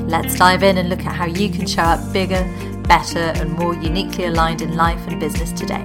Let's 0.00 0.36
dive 0.36 0.62
in 0.62 0.78
and 0.78 0.88
look 0.88 1.04
at 1.04 1.14
how 1.14 1.26
you 1.26 1.48
can 1.50 1.66
show 1.66 1.82
up 1.82 2.12
bigger, 2.12 2.42
better, 2.88 3.18
and 3.18 3.52
more 3.52 3.74
uniquely 3.74 4.24
aligned 4.24 4.62
in 4.62 4.74
life 4.74 5.06
and 5.06 5.20
business 5.20 5.52
today. 5.52 5.82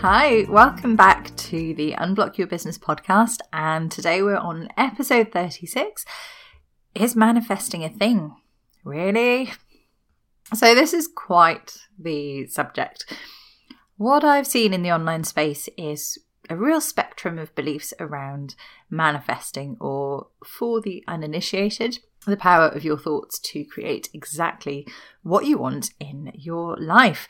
Hi, 0.00 0.44
welcome 0.50 0.96
back 0.96 1.34
to 1.36 1.74
the 1.74 1.92
Unblock 1.92 2.36
Your 2.36 2.46
Business 2.46 2.76
podcast. 2.76 3.38
And 3.52 3.90
today 3.90 4.20
we're 4.20 4.36
on 4.36 4.68
episode 4.76 5.32
36 5.32 6.04
Is 6.94 7.16
manifesting 7.16 7.84
a 7.84 7.88
thing? 7.88 8.36
Really? 8.84 9.52
So, 10.52 10.74
this 10.74 10.92
is 10.92 11.08
quite 11.08 11.78
the 11.98 12.46
subject. 12.48 13.06
What 13.96 14.24
I've 14.24 14.46
seen 14.46 14.74
in 14.74 14.82
the 14.82 14.92
online 14.92 15.24
space 15.24 15.68
is 15.78 16.18
a 16.50 16.56
real 16.56 16.80
spectrum 17.24 17.38
of 17.38 17.54
beliefs 17.54 17.94
around 17.98 18.54
manifesting, 18.90 19.78
or 19.80 20.26
for 20.44 20.82
the 20.82 21.02
uninitiated, 21.08 21.98
the 22.26 22.36
power 22.36 22.68
of 22.68 22.84
your 22.84 22.98
thoughts 22.98 23.38
to 23.38 23.64
create 23.64 24.10
exactly 24.12 24.86
what 25.22 25.46
you 25.46 25.56
want 25.56 25.90
in 25.98 26.30
your 26.34 26.76
life. 26.76 27.26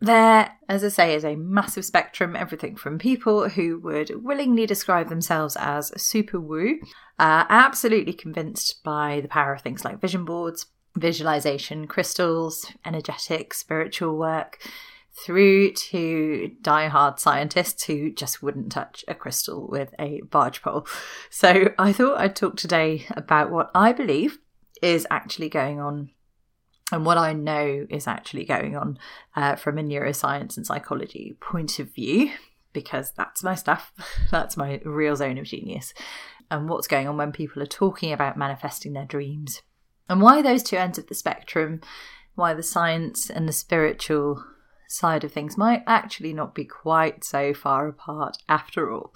There, 0.00 0.52
as 0.70 0.82
I 0.82 0.88
say, 0.88 1.14
is 1.14 1.24
a 1.24 1.36
massive 1.36 1.84
spectrum, 1.84 2.34
everything 2.34 2.76
from 2.76 2.98
people 2.98 3.50
who 3.50 3.78
would 3.80 4.24
willingly 4.24 4.66
describe 4.66 5.10
themselves 5.10 5.54
as 5.60 5.92
super 6.00 6.40
woo, 6.40 6.78
uh, 7.18 7.44
absolutely 7.50 8.14
convinced 8.14 8.82
by 8.84 9.20
the 9.20 9.28
power 9.28 9.52
of 9.52 9.60
things 9.60 9.84
like 9.84 10.00
vision 10.00 10.24
boards, 10.24 10.66
visualization, 10.96 11.86
crystals, 11.86 12.72
energetic, 12.86 13.52
spiritual 13.52 14.16
work, 14.16 14.58
through 15.16 15.72
to 15.72 16.50
die-hard 16.60 17.20
scientists 17.20 17.84
who 17.84 18.10
just 18.10 18.42
wouldn't 18.42 18.72
touch 18.72 19.04
a 19.06 19.14
crystal 19.14 19.68
with 19.68 19.94
a 19.98 20.20
barge 20.30 20.60
pole. 20.60 20.86
So 21.30 21.72
I 21.78 21.92
thought 21.92 22.18
I'd 22.18 22.34
talk 22.34 22.56
today 22.56 23.06
about 23.10 23.50
what 23.50 23.70
I 23.74 23.92
believe 23.92 24.38
is 24.82 25.06
actually 25.10 25.48
going 25.48 25.80
on 25.80 26.10
and 26.92 27.06
what 27.06 27.16
I 27.16 27.32
know 27.32 27.86
is 27.88 28.06
actually 28.06 28.44
going 28.44 28.76
on 28.76 28.98
uh, 29.34 29.56
from 29.56 29.78
a 29.78 29.82
neuroscience 29.82 30.56
and 30.56 30.66
psychology 30.66 31.36
point 31.40 31.78
of 31.78 31.94
view, 31.94 32.30
because 32.72 33.12
that's 33.12 33.42
my 33.42 33.54
stuff, 33.54 33.92
that's 34.30 34.56
my 34.56 34.80
real 34.84 35.16
zone 35.16 35.38
of 35.38 35.46
genius, 35.46 35.94
and 36.50 36.68
what's 36.68 36.86
going 36.86 37.08
on 37.08 37.16
when 37.16 37.32
people 37.32 37.62
are 37.62 37.66
talking 37.66 38.12
about 38.12 38.36
manifesting 38.36 38.92
their 38.92 39.06
dreams, 39.06 39.62
and 40.08 40.20
why 40.20 40.42
those 40.42 40.62
two 40.62 40.76
ends 40.76 40.98
of 40.98 41.06
the 41.06 41.14
spectrum, 41.14 41.80
why 42.34 42.52
the 42.52 42.62
science 42.62 43.30
and 43.30 43.48
the 43.48 43.52
spiritual 43.52 44.44
side 44.88 45.24
of 45.24 45.32
things 45.32 45.56
might 45.56 45.82
actually 45.86 46.32
not 46.32 46.54
be 46.54 46.64
quite 46.64 47.24
so 47.24 47.54
far 47.54 47.88
apart 47.88 48.38
after 48.48 48.92
all. 48.92 49.12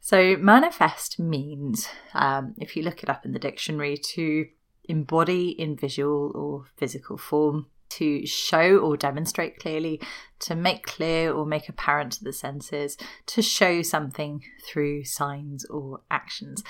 So, 0.00 0.36
manifest 0.36 1.18
means, 1.18 1.88
um, 2.14 2.54
if 2.58 2.76
you 2.76 2.82
look 2.82 3.02
it 3.02 3.10
up 3.10 3.24
in 3.24 3.32
the 3.32 3.40
dictionary, 3.40 3.96
to 4.14 4.46
embody 4.84 5.48
in 5.48 5.76
visual 5.76 6.30
or 6.34 6.66
physical 6.76 7.16
form, 7.16 7.66
to 7.88 8.26
show 8.26 8.78
or 8.78 8.96
demonstrate 8.96 9.58
clearly, 9.58 10.00
to 10.40 10.54
make 10.54 10.86
clear 10.86 11.32
or 11.32 11.44
make 11.44 11.68
apparent 11.68 12.12
to 12.12 12.24
the 12.24 12.32
senses, 12.32 12.96
to 13.26 13.42
show 13.42 13.82
something 13.82 14.44
through 14.66 15.04
signs 15.04 15.64
or 15.66 16.02
actions. 16.10 16.62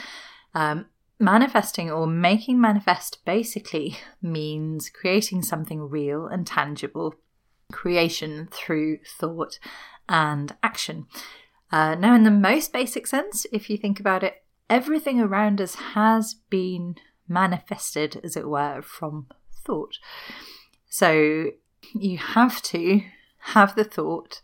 Um, 0.54 0.87
manifesting 1.19 1.91
or 1.91 2.06
making 2.06 2.60
manifest 2.60 3.25
basically 3.25 3.98
means 4.22 4.91
creating 4.91 5.43
something 5.43 5.88
real 5.88 6.26
and 6.26 6.47
tangible 6.47 7.14
creation 7.72 8.49
through 8.50 8.99
thought 9.19 9.59
and 10.09 10.54
action. 10.62 11.06
Uh, 11.71 11.94
now, 11.94 12.15
in 12.15 12.22
the 12.22 12.31
most 12.31 12.72
basic 12.72 13.06
sense, 13.06 13.47
if 13.53 13.69
you 13.69 13.77
think 13.77 13.99
about 13.99 14.22
it, 14.22 14.44
everything 14.71 15.21
around 15.21 15.60
us 15.60 15.75
has 15.75 16.34
been 16.49 16.94
manifested, 17.28 18.21
as 18.22 18.37
it 18.37 18.49
were, 18.49 18.82
from 18.82 19.26
thought. 19.65 19.99
So 20.88 21.50
you 21.94 22.19
have 22.19 22.62
to 22.62 23.03
have 23.38 23.75
the 23.75 23.84
thought 23.84 24.41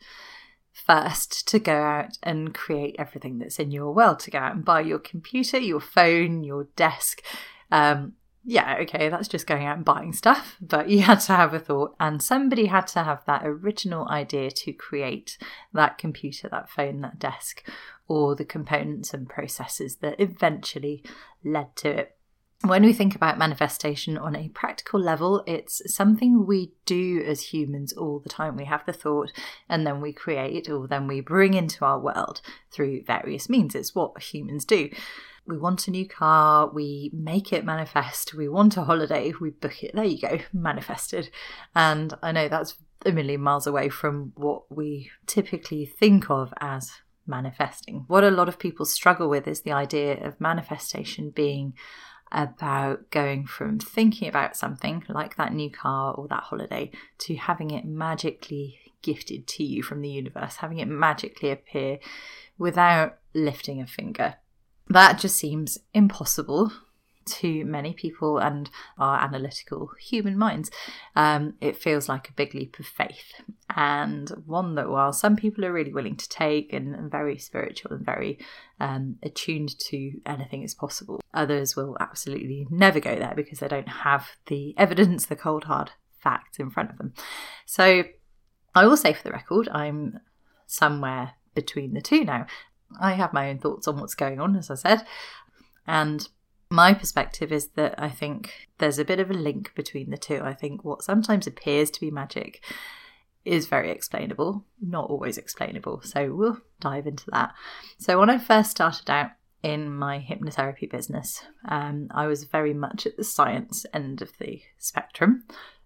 first 0.72 1.46
to 1.48 1.58
go 1.58 1.76
out 1.82 2.18
and 2.22 2.52
create 2.52 2.96
everything 2.98 3.38
that's 3.38 3.58
in 3.58 3.70
your 3.70 3.92
world, 3.92 4.18
to 4.20 4.30
go 4.30 4.38
out 4.38 4.54
and 4.54 4.64
buy 4.64 4.80
your 4.80 4.98
computer, 4.98 5.58
your 5.58 5.80
phone, 5.80 6.42
your 6.42 6.64
desk, 6.76 7.22
um, 7.70 8.14
yeah, 8.44 8.78
okay, 8.80 9.08
that's 9.08 9.28
just 9.28 9.46
going 9.46 9.66
out 9.66 9.76
and 9.76 9.84
buying 9.84 10.12
stuff, 10.12 10.56
but 10.60 10.88
you 10.88 11.02
had 11.02 11.20
to 11.20 11.32
have 11.32 11.54
a 11.54 11.60
thought, 11.60 11.94
and 12.00 12.22
somebody 12.22 12.66
had 12.66 12.88
to 12.88 13.04
have 13.04 13.24
that 13.26 13.46
original 13.46 14.08
idea 14.08 14.50
to 14.50 14.72
create 14.72 15.38
that 15.72 15.96
computer, 15.96 16.48
that 16.48 16.68
phone, 16.68 17.02
that 17.02 17.18
desk, 17.18 17.68
or 18.08 18.34
the 18.34 18.44
components 18.44 19.14
and 19.14 19.28
processes 19.28 19.96
that 19.96 20.18
eventually 20.18 21.04
led 21.44 21.76
to 21.76 21.90
it. 21.90 22.16
When 22.64 22.84
we 22.84 22.92
think 22.92 23.16
about 23.16 23.38
manifestation 23.38 24.16
on 24.16 24.36
a 24.36 24.48
practical 24.48 25.00
level, 25.00 25.42
it's 25.48 25.82
something 25.92 26.46
we 26.46 26.72
do 26.86 27.20
as 27.26 27.52
humans 27.52 27.92
all 27.92 28.20
the 28.20 28.28
time. 28.28 28.56
We 28.56 28.66
have 28.66 28.86
the 28.86 28.92
thought 28.92 29.32
and 29.68 29.84
then 29.84 30.00
we 30.00 30.12
create 30.12 30.68
or 30.68 30.86
then 30.86 31.08
we 31.08 31.20
bring 31.20 31.54
into 31.54 31.84
our 31.84 31.98
world 31.98 32.40
through 32.70 33.02
various 33.02 33.48
means. 33.48 33.74
It's 33.74 33.96
what 33.96 34.22
humans 34.22 34.64
do 34.64 34.90
we 35.46 35.58
want 35.58 35.88
a 35.88 35.90
new 35.90 36.08
car, 36.08 36.70
we 36.72 37.10
make 37.12 37.52
it 37.52 37.64
manifest, 37.64 38.34
we 38.34 38.48
want 38.48 38.76
a 38.76 38.84
holiday, 38.84 39.32
we 39.40 39.50
book 39.50 39.82
it. 39.82 39.94
There 39.94 40.04
you 40.04 40.20
go, 40.20 40.38
manifested. 40.52 41.30
And 41.74 42.14
I 42.22 42.32
know 42.32 42.48
that's 42.48 42.76
a 43.04 43.12
million 43.12 43.40
miles 43.40 43.66
away 43.66 43.88
from 43.88 44.32
what 44.36 44.70
we 44.70 45.10
typically 45.26 45.84
think 45.84 46.30
of 46.30 46.54
as 46.60 46.92
manifesting. 47.26 48.04
What 48.06 48.24
a 48.24 48.30
lot 48.30 48.48
of 48.48 48.58
people 48.58 48.86
struggle 48.86 49.28
with 49.28 49.48
is 49.48 49.62
the 49.62 49.72
idea 49.72 50.24
of 50.24 50.40
manifestation 50.40 51.30
being 51.30 51.74
about 52.30 53.10
going 53.10 53.46
from 53.46 53.78
thinking 53.78 54.28
about 54.28 54.56
something 54.56 55.04
like 55.08 55.36
that 55.36 55.52
new 55.52 55.70
car 55.70 56.14
or 56.14 56.26
that 56.28 56.44
holiday 56.44 56.90
to 57.18 57.36
having 57.36 57.70
it 57.70 57.84
magically 57.84 58.78
gifted 59.02 59.46
to 59.46 59.64
you 59.64 59.82
from 59.82 60.00
the 60.00 60.08
universe, 60.08 60.56
having 60.56 60.78
it 60.78 60.88
magically 60.88 61.50
appear 61.50 61.98
without 62.56 63.18
lifting 63.34 63.80
a 63.80 63.86
finger. 63.86 64.36
That 64.92 65.18
just 65.18 65.38
seems 65.38 65.78
impossible 65.94 66.70
to 67.24 67.64
many 67.64 67.94
people 67.94 68.38
and 68.38 68.68
our 68.98 69.18
analytical 69.18 69.90
human 69.98 70.36
minds. 70.36 70.70
Um, 71.16 71.54
it 71.62 71.78
feels 71.78 72.10
like 72.10 72.28
a 72.28 72.34
big 72.34 72.54
leap 72.54 72.78
of 72.78 72.84
faith, 72.84 73.40
and 73.74 74.28
one 74.44 74.74
that, 74.74 74.90
while 74.90 75.14
some 75.14 75.36
people 75.36 75.64
are 75.64 75.72
really 75.72 75.94
willing 75.94 76.16
to 76.16 76.28
take 76.28 76.74
and, 76.74 76.94
and 76.94 77.10
very 77.10 77.38
spiritual 77.38 77.92
and 77.92 78.04
very 78.04 78.38
um, 78.80 79.16
attuned 79.22 79.78
to 79.78 80.20
anything 80.26 80.62
is 80.62 80.74
possible, 80.74 81.22
others 81.32 81.74
will 81.74 81.96
absolutely 81.98 82.66
never 82.70 83.00
go 83.00 83.16
there 83.16 83.32
because 83.34 83.60
they 83.60 83.68
don't 83.68 83.88
have 83.88 84.26
the 84.46 84.74
evidence, 84.76 85.24
the 85.24 85.36
cold 85.36 85.64
hard 85.64 85.92
facts 86.18 86.58
in 86.58 86.68
front 86.68 86.90
of 86.90 86.98
them. 86.98 87.14
So, 87.64 88.04
I 88.74 88.86
will 88.86 88.98
say 88.98 89.14
for 89.14 89.22
the 89.22 89.32
record, 89.32 89.70
I'm 89.70 90.20
somewhere 90.66 91.32
between 91.54 91.94
the 91.94 92.02
two 92.02 92.24
now. 92.24 92.46
I 93.00 93.12
have 93.12 93.32
my 93.32 93.50
own 93.50 93.58
thoughts 93.58 93.88
on 93.88 94.00
what's 94.00 94.14
going 94.14 94.40
on, 94.40 94.56
as 94.56 94.70
I 94.70 94.74
said. 94.74 95.04
And 95.86 96.28
my 96.70 96.94
perspective 96.94 97.52
is 97.52 97.68
that 97.74 97.94
I 97.98 98.08
think 98.08 98.68
there's 98.78 98.98
a 98.98 99.04
bit 99.04 99.20
of 99.20 99.30
a 99.30 99.34
link 99.34 99.72
between 99.74 100.10
the 100.10 100.16
two. 100.16 100.40
I 100.42 100.54
think 100.54 100.84
what 100.84 101.02
sometimes 101.02 101.46
appears 101.46 101.90
to 101.90 102.00
be 102.00 102.10
magic 102.10 102.64
is 103.44 103.66
very 103.66 103.90
explainable, 103.90 104.64
not 104.80 105.10
always 105.10 105.36
explainable. 105.36 106.00
So 106.02 106.32
we'll 106.32 106.58
dive 106.80 107.06
into 107.06 107.24
that. 107.32 107.52
So 107.98 108.18
when 108.18 108.30
I 108.30 108.38
first 108.38 108.70
started 108.70 109.10
out 109.10 109.32
in 109.62 109.92
my 109.92 110.18
hypnotherapy 110.18 110.90
business, 110.90 111.44
um, 111.68 112.08
I 112.10 112.26
was 112.26 112.44
very 112.44 112.74
much 112.74 113.06
at 113.06 113.16
the 113.16 113.24
science 113.24 113.84
end 113.92 114.22
of 114.22 114.32
the 114.38 114.62
spectrum. 114.78 115.44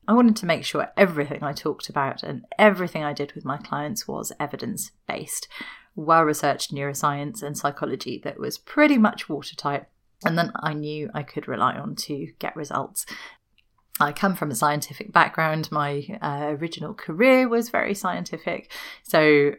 I 0.09 0.13
wanted 0.13 0.37
to 0.37 0.47
make 0.47 0.65
sure 0.65 0.93
everything 0.97 1.43
I 1.43 1.53
talked 1.53 1.89
about 1.89 2.23
and 2.23 2.45
everything 2.59 3.03
I 3.03 3.13
did 3.13 3.33
with 3.33 3.45
my 3.45 3.57
clients 3.57 4.07
was 4.07 4.33
evidence 4.39 4.93
based 5.09 5.49
well 5.97 6.23
researched 6.23 6.73
neuroscience 6.73 7.43
and 7.43 7.57
psychology 7.57 8.21
that 8.23 8.39
was 8.39 8.59
pretty 8.59 8.99
much 8.99 9.29
watertight. 9.29 9.87
And 10.25 10.39
then 10.39 10.53
I 10.61 10.73
knew 10.73 11.11
I 11.15 11.23
could 11.23 11.49
rely 11.49 11.75
on 11.75 11.95
to 11.97 12.29
get 12.39 12.57
results. 12.57 13.07
I 13.99 14.13
come 14.13 14.35
from 14.35 14.51
a 14.51 14.55
scientific 14.55 15.13
background. 15.13 15.73
My 15.73 16.07
uh, 16.21 16.55
original 16.59 16.95
career 16.95 17.49
was 17.49 17.71
very 17.71 17.95
scientific. 17.95 18.71
So 19.03 19.53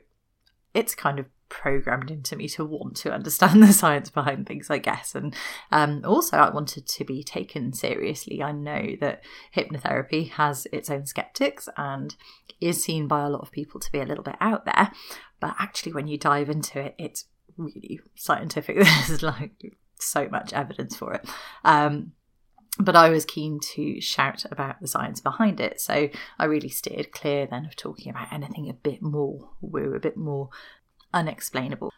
it's 0.74 0.94
kind 0.94 1.20
of 1.20 1.26
programmed 1.50 2.12
into 2.12 2.36
me 2.36 2.48
to 2.50 2.66
want 2.66 2.96
to 2.98 3.12
understand 3.12 3.64
the 3.64 3.74
science 3.74 4.10
behind 4.10 4.48
things, 4.48 4.70
I 4.70 4.78
guess. 4.78 5.16
And 5.16 5.36
um, 5.72 6.04
also, 6.06 6.38
I 6.38 6.50
wanted 6.50 6.88
to 6.88 7.04
be 7.04 7.24
taken 7.24 7.74
seriously. 7.74 8.44
I 8.44 8.52
know 8.52 8.96
that 9.00 9.24
hypnotherapy 9.56 10.32
has 10.32 10.68
its 10.72 10.90
own 10.90 11.06
skeptics 11.06 11.70
and 11.78 12.16
is 12.60 12.84
seen 12.84 13.08
by 13.08 13.26
a 13.26 13.30
lot 13.30 13.42
of 13.42 13.52
people 13.52 13.80
to 13.80 13.92
be 13.92 14.00
a 14.00 14.06
little 14.06 14.24
bit 14.24 14.38
out 14.40 14.66
there. 14.66 14.92
But 15.40 15.56
actually, 15.60 15.94
when 15.94 16.08
you 16.08 16.18
dive 16.18 16.50
into 16.50 16.80
it, 16.80 16.96
it's 16.98 17.26
really 17.58 18.00
scientific. 18.16 18.78
There's 19.08 19.24
like 19.24 19.76
so 20.00 20.28
much 20.30 20.54
evidence 20.54 20.96
for 20.96 21.14
it. 21.14 21.26
Um, 21.64 22.14
but 22.80 22.96
I 22.96 23.10
was 23.10 23.26
keen 23.26 23.60
to 23.74 24.00
shout 24.00 24.46
about 24.52 24.80
the 24.82 24.88
science 24.88 25.20
behind 25.20 25.60
it. 25.60 25.82
So 25.82 26.10
I 26.38 26.46
really 26.46 26.70
steered 26.70 27.12
clear 27.12 27.48
then 27.48 27.66
of 27.66 27.76
talking 27.76 28.12
about 28.12 28.32
anything 28.32 28.70
a 28.70 28.74
bit 28.74 29.02
more 29.02 29.50
woo, 29.62 29.94
a 29.96 30.00
bit 30.00 30.18
more 30.18 30.50
unexplainable. 31.14 31.92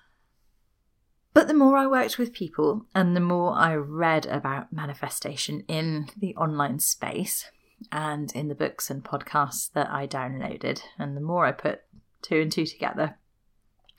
But 1.33 1.47
the 1.47 1.53
more 1.53 1.77
I 1.77 1.85
worked 1.85 2.17
with 2.17 2.33
people 2.33 2.85
and 2.95 3.15
the 3.15 3.21
more 3.21 3.53
I 3.53 3.75
read 3.75 4.25
about 4.25 4.73
manifestation 4.73 5.63
in 5.67 6.09
the 6.17 6.35
online 6.35 6.79
space 6.79 7.49
and 7.91 8.31
in 8.35 8.47
the 8.47 8.55
books 8.55 8.89
and 8.89 9.03
podcasts 9.03 9.71
that 9.73 9.89
I 9.89 10.07
downloaded, 10.07 10.81
and 10.97 11.15
the 11.15 11.21
more 11.21 11.45
I 11.45 11.51
put 11.51 11.81
two 12.21 12.41
and 12.41 12.51
two 12.51 12.65
together, 12.65 13.17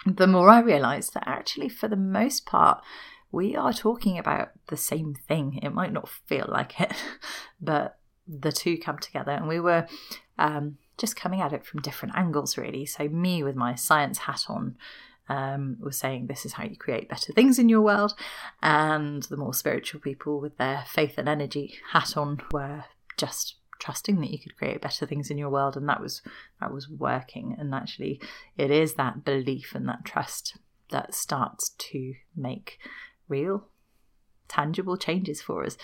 the 0.06 0.26
more 0.26 0.49
I 0.49 0.61
realized 0.61 1.14
that 1.14 1.26
actually, 1.26 1.69
for 1.69 1.88
the 1.88 1.97
most 1.97 2.47
part, 2.47 2.82
we 3.32 3.55
are 3.55 3.73
talking 3.73 4.19
about 4.19 4.50
the 4.69 4.76
same 4.76 5.14
thing. 5.14 5.61
It 5.62 5.75
might 5.75 5.93
not 5.93 6.08
feel 6.08 6.47
like 6.49 6.81
it, 6.81 6.93
but 7.61 7.99
the 8.26 8.52
two 8.52 8.79
come 8.79 8.99
together, 8.99 9.32
and 9.32 9.49
we 9.49 9.61
were 9.61 9.87
um, 10.38 10.79
just 10.99 11.17
coming 11.17 11.41
at 11.41 11.52
it 11.52 11.64
from 11.64 11.81
different 11.81 12.17
angles, 12.17 12.56
really. 12.56 12.87
So, 12.87 13.08
me 13.08 13.43
with 13.43 13.56
my 13.56 13.75
science 13.75 14.19
hat 14.19 14.44
on 14.49 14.76
um, 15.29 15.76
was 15.81 15.97
saying 15.97 16.26
this 16.26 16.44
is 16.44 16.55
how 16.55 16.64
you 16.64 16.76
create 16.76 17.08
better 17.08 17.32
things 17.32 17.58
in 17.58 17.69
your 17.69 17.82
world, 17.82 18.14
and 18.62 19.23
the 19.25 19.37
more 19.37 19.55
spiritual 19.55 20.00
people 20.00 20.41
with 20.41 20.56
their 20.56 20.85
faith 20.88 21.19
and 21.19 21.29
energy 21.29 21.75
hat 21.93 22.17
on 22.17 22.41
were 22.52 22.85
just 23.17 23.56
trusting 23.80 24.20
that 24.20 24.30
you 24.30 24.38
could 24.38 24.56
create 24.56 24.80
better 24.80 25.06
things 25.06 25.30
in 25.30 25.38
your 25.38 25.50
world 25.50 25.76
and 25.76 25.88
that 25.88 26.00
was 26.00 26.22
that 26.60 26.72
was 26.72 26.88
working. 26.88 27.56
And 27.58 27.74
actually 27.74 28.20
it 28.56 28.70
is 28.70 28.94
that 28.94 29.24
belief 29.24 29.74
and 29.74 29.88
that 29.88 30.04
trust 30.04 30.56
that 30.90 31.14
starts 31.14 31.70
to 31.70 32.14
make 32.36 32.78
real 33.28 33.66
tangible 34.48 34.96
changes 34.96 35.42
for 35.42 35.64
us. 35.64 35.76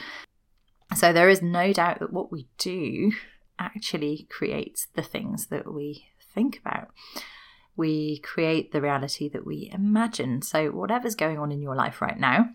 So 0.95 1.13
there 1.13 1.29
is 1.29 1.43
no 1.43 1.73
doubt 1.73 1.99
that 2.01 2.13
what 2.13 2.31
we 2.31 2.49
do 2.59 3.13
actually 3.59 4.27
creates 4.31 4.87
the 4.95 5.03
things 5.03 5.47
that 5.47 5.73
we 5.73 6.07
think 6.35 6.59
about. 6.59 6.89
We 7.77 8.21
create 8.21 8.73
the 8.73 8.81
reality 8.81 9.29
that 9.31 9.47
we 9.47 9.71
imagine. 9.73 10.43
So, 10.43 10.71
whatever's 10.71 11.15
going 11.15 11.39
on 11.39 11.53
in 11.53 11.61
your 11.61 11.75
life 11.75 12.01
right 12.01 12.19
now, 12.19 12.51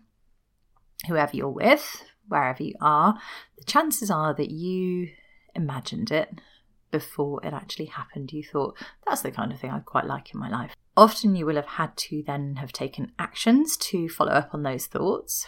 whoever 1.08 1.36
you're 1.36 1.50
with, 1.50 2.04
wherever 2.28 2.64
you 2.64 2.76
are, 2.82 3.20
the 3.58 3.66
chances 3.66 4.10
are 4.10 4.34
that 4.34 4.50
you 4.50 5.10
imagined 5.56 6.12
it 6.12 6.40
before 6.92 7.40
it 7.46 7.54
actually 7.54 7.86
happened. 7.86 8.32
You 8.32 8.44
thought, 8.44 8.78
that's 9.06 9.22
the 9.22 9.32
kind 9.32 9.52
of 9.52 9.60
thing 9.60 9.72
I'd 9.72 9.86
quite 9.86 10.06
like 10.06 10.34
in 10.34 10.40
my 10.40 10.50
life. 10.50 10.76
Often 10.98 11.36
you 11.36 11.46
will 11.46 11.56
have 11.56 11.66
had 11.66 11.96
to 11.98 12.24
then 12.26 12.58
have 12.58 12.74
taken 12.74 13.14
actions 13.18 13.78
to 13.78 14.10
follow 14.10 14.34
up 14.34 14.54
on 14.54 14.64
those 14.64 14.88
thoughts 14.88 15.48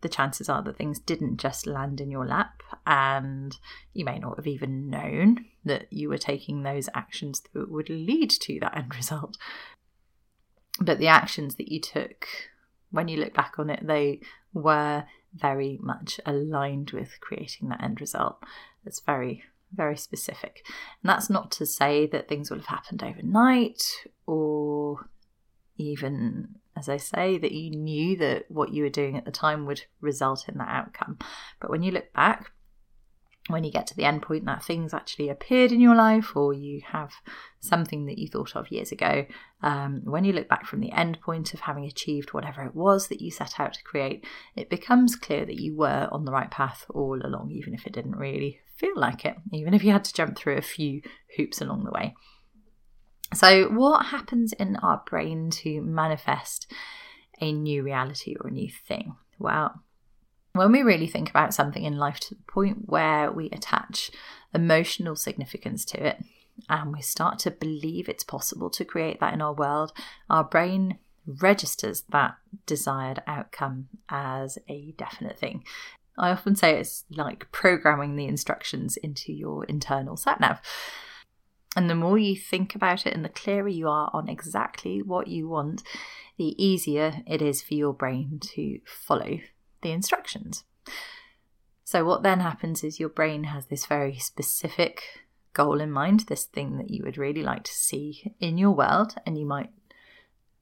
the 0.00 0.08
chances 0.08 0.48
are 0.48 0.62
that 0.62 0.76
things 0.76 0.98
didn't 0.98 1.36
just 1.36 1.66
land 1.66 2.00
in 2.00 2.10
your 2.10 2.26
lap, 2.26 2.62
and 2.86 3.56
you 3.92 4.04
may 4.04 4.18
not 4.18 4.36
have 4.36 4.46
even 4.46 4.88
known 4.88 5.44
that 5.64 5.92
you 5.92 6.08
were 6.08 6.18
taking 6.18 6.62
those 6.62 6.88
actions 6.94 7.42
that 7.52 7.70
would 7.70 7.90
lead 7.90 8.30
to 8.30 8.58
that 8.60 8.76
end 8.76 8.94
result. 8.96 9.36
But 10.80 10.98
the 10.98 11.08
actions 11.08 11.56
that 11.56 11.70
you 11.70 11.80
took, 11.80 12.26
when 12.90 13.08
you 13.08 13.18
look 13.18 13.34
back 13.34 13.54
on 13.58 13.68
it, 13.68 13.86
they 13.86 14.20
were 14.54 15.04
very 15.34 15.78
much 15.82 16.18
aligned 16.24 16.92
with 16.92 17.20
creating 17.20 17.68
that 17.68 17.82
end 17.82 18.00
result. 18.00 18.42
It's 18.84 19.00
very, 19.00 19.44
very 19.72 19.96
specific. 19.96 20.62
And 21.02 21.10
that's 21.10 21.30
not 21.30 21.50
to 21.52 21.66
say 21.66 22.06
that 22.06 22.28
things 22.28 22.50
will 22.50 22.58
have 22.58 22.66
happened 22.66 23.02
overnight 23.02 23.82
or 24.26 25.08
even 25.76 26.56
as 26.80 26.88
I 26.88 26.96
say, 26.96 27.36
that 27.38 27.52
you 27.52 27.70
knew 27.70 28.16
that 28.16 28.50
what 28.50 28.72
you 28.72 28.82
were 28.82 28.88
doing 28.88 29.16
at 29.16 29.24
the 29.24 29.30
time 29.30 29.66
would 29.66 29.82
result 30.00 30.48
in 30.48 30.58
that 30.58 30.68
outcome. 30.68 31.18
But 31.60 31.70
when 31.70 31.82
you 31.82 31.92
look 31.92 32.12
back, 32.12 32.52
when 33.48 33.64
you 33.64 33.70
get 33.70 33.86
to 33.88 33.96
the 33.96 34.04
end 34.04 34.22
point 34.22 34.44
that 34.44 34.62
things 34.62 34.94
actually 34.94 35.28
appeared 35.28 35.72
in 35.72 35.80
your 35.80 35.96
life 35.96 36.36
or 36.36 36.54
you 36.54 36.80
have 36.92 37.12
something 37.58 38.06
that 38.06 38.18
you 38.18 38.28
thought 38.28 38.54
of 38.54 38.70
years 38.70 38.92
ago 38.92 39.26
um, 39.62 40.02
when 40.04 40.24
you 40.24 40.32
look 40.32 40.48
back 40.48 40.64
from 40.66 40.78
the 40.78 40.92
end 40.92 41.20
point 41.20 41.52
of 41.52 41.60
having 41.60 41.84
achieved 41.84 42.32
whatever 42.32 42.62
it 42.62 42.74
was 42.76 43.08
that 43.08 43.20
you 43.20 43.30
set 43.30 43.58
out 43.58 43.72
to 43.72 43.82
create 43.82 44.24
it 44.54 44.70
becomes 44.70 45.16
clear 45.16 45.44
that 45.44 45.58
you 45.58 45.74
were 45.74 46.06
on 46.12 46.24
the 46.26 46.30
right 46.30 46.50
path 46.50 46.84
all 46.90 47.18
along 47.24 47.50
even 47.50 47.74
if 47.74 47.86
it 47.86 47.92
didn't 47.92 48.14
really 48.14 48.60
feel 48.80 48.96
like 48.96 49.24
it 49.24 49.36
even 49.52 49.74
if 49.74 49.84
you 49.84 49.92
had 49.92 50.04
to 50.04 50.14
jump 50.14 50.36
through 50.36 50.56
a 50.56 50.62
few 50.62 51.02
hoops 51.36 51.60
along 51.60 51.84
the 51.84 51.90
way 51.90 52.14
so, 53.32 53.68
what 53.68 54.06
happens 54.06 54.52
in 54.52 54.76
our 54.76 55.02
brain 55.06 55.50
to 55.50 55.80
manifest 55.82 56.70
a 57.40 57.52
new 57.52 57.82
reality 57.82 58.34
or 58.38 58.48
a 58.48 58.52
new 58.52 58.68
thing? 58.68 59.14
Well, 59.38 59.82
when 60.52 60.72
we 60.72 60.82
really 60.82 61.06
think 61.06 61.30
about 61.30 61.54
something 61.54 61.84
in 61.84 61.96
life 61.96 62.18
to 62.20 62.34
the 62.34 62.42
point 62.48 62.88
where 62.88 63.30
we 63.30 63.48
attach 63.50 64.10
emotional 64.52 65.14
significance 65.14 65.84
to 65.86 66.04
it 66.04 66.16
and 66.68 66.92
we 66.92 67.00
start 67.02 67.38
to 67.40 67.52
believe 67.52 68.08
it's 68.08 68.24
possible 68.24 68.68
to 68.70 68.84
create 68.84 69.20
that 69.20 69.32
in 69.32 69.40
our 69.40 69.54
world, 69.54 69.92
our 70.28 70.42
brain 70.42 70.98
registers 71.24 72.02
that 72.10 72.34
desired 72.66 73.22
outcome 73.28 73.88
as 74.08 74.58
a 74.68 74.92
definite 74.98 75.38
thing. 75.38 75.62
I 76.18 76.30
often 76.30 76.54
say 76.56 76.78
it's 76.78 77.04
like 77.10 77.50
programming 77.52 78.16
the 78.16 78.26
instructions 78.26 78.96
into 78.96 79.32
your 79.32 79.64
internal 79.64 80.16
sat 80.16 80.40
nav. 80.40 80.60
And 81.76 81.88
the 81.88 81.94
more 81.94 82.18
you 82.18 82.36
think 82.36 82.74
about 82.74 83.06
it 83.06 83.14
and 83.14 83.24
the 83.24 83.28
clearer 83.28 83.68
you 83.68 83.88
are 83.88 84.10
on 84.12 84.28
exactly 84.28 85.02
what 85.02 85.28
you 85.28 85.48
want, 85.48 85.82
the 86.36 86.60
easier 86.62 87.22
it 87.26 87.40
is 87.40 87.62
for 87.62 87.74
your 87.74 87.94
brain 87.94 88.40
to 88.54 88.80
follow 88.84 89.38
the 89.82 89.92
instructions. 89.92 90.64
So, 91.84 92.04
what 92.04 92.22
then 92.22 92.40
happens 92.40 92.84
is 92.84 93.00
your 93.00 93.08
brain 93.08 93.44
has 93.44 93.66
this 93.66 93.86
very 93.86 94.16
specific 94.18 95.02
goal 95.52 95.80
in 95.80 95.90
mind, 95.90 96.20
this 96.20 96.44
thing 96.44 96.78
that 96.78 96.90
you 96.90 97.02
would 97.04 97.18
really 97.18 97.42
like 97.42 97.64
to 97.64 97.72
see 97.72 98.32
in 98.40 98.58
your 98.58 98.70
world, 98.70 99.14
and 99.26 99.38
you 99.38 99.46
might 99.46 99.70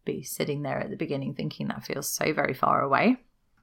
be 0.05 0.23
sitting 0.23 0.63
there 0.63 0.79
at 0.79 0.91
the 0.91 0.97
beginning 0.97 1.35
thinking 1.35 1.69
that 1.69 1.85
feels 1.85 2.09
so 2.09 2.33
very 2.33 2.55
far 2.55 2.81
away. 2.83 3.19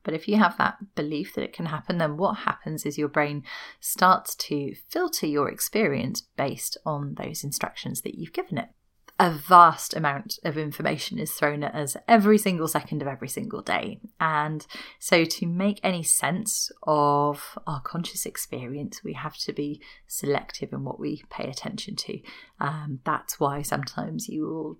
But 0.05 0.13
if 0.13 0.29
you 0.29 0.37
have 0.37 0.57
that 0.57 0.95
belief 0.95 1.33
that 1.33 1.43
it 1.43 1.51
can 1.51 1.65
happen, 1.65 1.97
then 1.97 2.15
what 2.15 2.37
happens 2.37 2.85
is 2.85 2.97
your 2.97 3.09
brain 3.09 3.43
starts 3.81 4.35
to 4.35 4.73
filter 4.87 5.25
your 5.25 5.49
experience 5.49 6.21
based 6.37 6.77
on 6.85 7.15
those 7.15 7.43
instructions 7.43 8.01
that 8.01 8.15
you've 8.15 8.31
given 8.31 8.59
it. 8.59 8.69
A 9.17 9.31
vast 9.31 9.95
amount 9.95 10.39
of 10.43 10.57
information 10.57 11.17
is 11.19 11.31
thrown 11.31 11.63
at 11.63 11.73
us 11.73 11.95
every 12.05 12.37
single 12.37 12.67
second 12.67 13.01
of 13.01 13.07
every 13.07 13.29
single 13.29 13.61
day. 13.61 14.01
And 14.19 14.67
so, 14.99 15.23
to 15.23 15.47
make 15.47 15.79
any 15.83 16.03
sense 16.03 16.69
of 16.83 17.57
our 17.65 17.79
conscious 17.79 18.25
experience, 18.25 19.05
we 19.05 19.13
have 19.13 19.37
to 19.37 19.53
be 19.53 19.81
selective 20.05 20.73
in 20.73 20.83
what 20.83 20.99
we 20.99 21.23
pay 21.29 21.49
attention 21.49 21.95
to. 21.95 22.19
Um, 22.59 22.99
that's 23.05 23.39
why 23.39 23.61
sometimes 23.61 24.27
you 24.27 24.43
will 24.43 24.79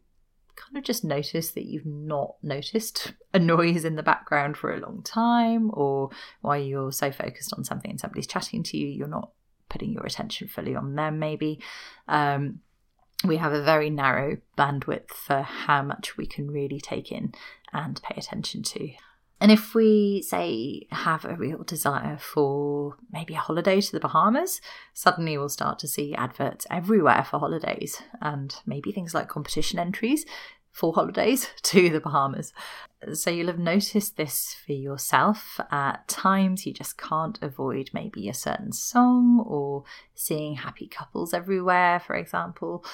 kind 0.56 0.78
of 0.78 0.84
just 0.84 1.04
notice 1.04 1.52
that 1.52 1.66
you've 1.66 1.86
not 1.86 2.36
noticed 2.42 3.14
a 3.34 3.40
noise 3.40 3.86
in 3.86 3.96
the 3.96 4.04
background 4.04 4.58
for 4.58 4.74
a 4.74 4.80
long 4.80 5.02
time, 5.04 5.72
or 5.74 6.10
while 6.42 6.60
you're 6.60 6.92
so 6.92 7.12
focused 7.12 7.54
on 7.54 7.64
something 7.64 7.92
and 7.92 8.00
somebody's 8.00 8.28
chatting 8.28 8.64
to 8.64 8.78
you, 8.78 8.88
you're 8.88 9.08
not 9.08 9.32
putting 9.70 9.92
your 9.92 10.06
attention 10.06 10.48
fully 10.48 10.76
on 10.76 10.96
them, 10.96 11.20
maybe. 11.20 11.60
Um, 12.08 12.60
we 13.24 13.38
have 13.38 13.54
a 13.54 13.64
very 13.64 13.90
narrow 13.90 14.38
bandwidth 14.58 15.10
for 15.10 15.42
how 15.42 15.82
much 15.82 16.18
we 16.18 16.26
can 16.26 16.52
really 16.52 16.80
take 16.80 17.12
in 17.12 17.34
and 17.74 18.02
pay 18.02 18.16
attention 18.18 18.64
to. 18.64 18.92
And 19.42 19.52
if 19.52 19.76
we, 19.76 20.22
say, 20.22 20.88
have 20.92 21.26
a 21.26 21.36
real 21.36 21.64
desire 21.64 22.18
for 22.18 22.96
maybe 23.12 23.34
a 23.34 23.40
holiday 23.40 23.82
to 23.82 23.92
the 23.92 24.00
Bahamas, 24.00 24.62
suddenly 24.94 25.38
we'll 25.38 25.50
start 25.50 25.78
to 25.80 25.88
see 25.88 26.16
adverts 26.16 26.66
everywhere 26.72 27.26
for 27.30 27.40
holidays 27.40 28.02
and 28.22 28.56
maybe 28.66 28.92
things 28.92 29.14
like 29.14 29.28
competition 29.28 29.78
entries 29.78 30.26
for 30.72 30.94
holidays 30.94 31.50
to 31.64 31.90
the 31.90 32.00
Bahamas. 32.00 32.54
So 33.14 33.30
you'll 33.30 33.48
have 33.48 33.60
noticed 33.60 34.18
this 34.18 34.56
for 34.66 34.74
yourself. 34.74 35.60
At 35.70 36.08
times, 36.08 36.66
you 36.66 36.74
just 36.74 36.98
can't 36.98 37.38
avoid 37.42 37.90
maybe 37.94 38.30
a 38.30 38.34
certain 38.34 38.72
song 38.72 39.44
or 39.46 39.84
seeing 40.16 40.56
happy 40.56 40.88
couples 40.88 41.34
everywhere, 41.34 42.00
for 42.00 42.16
example. 42.16 42.86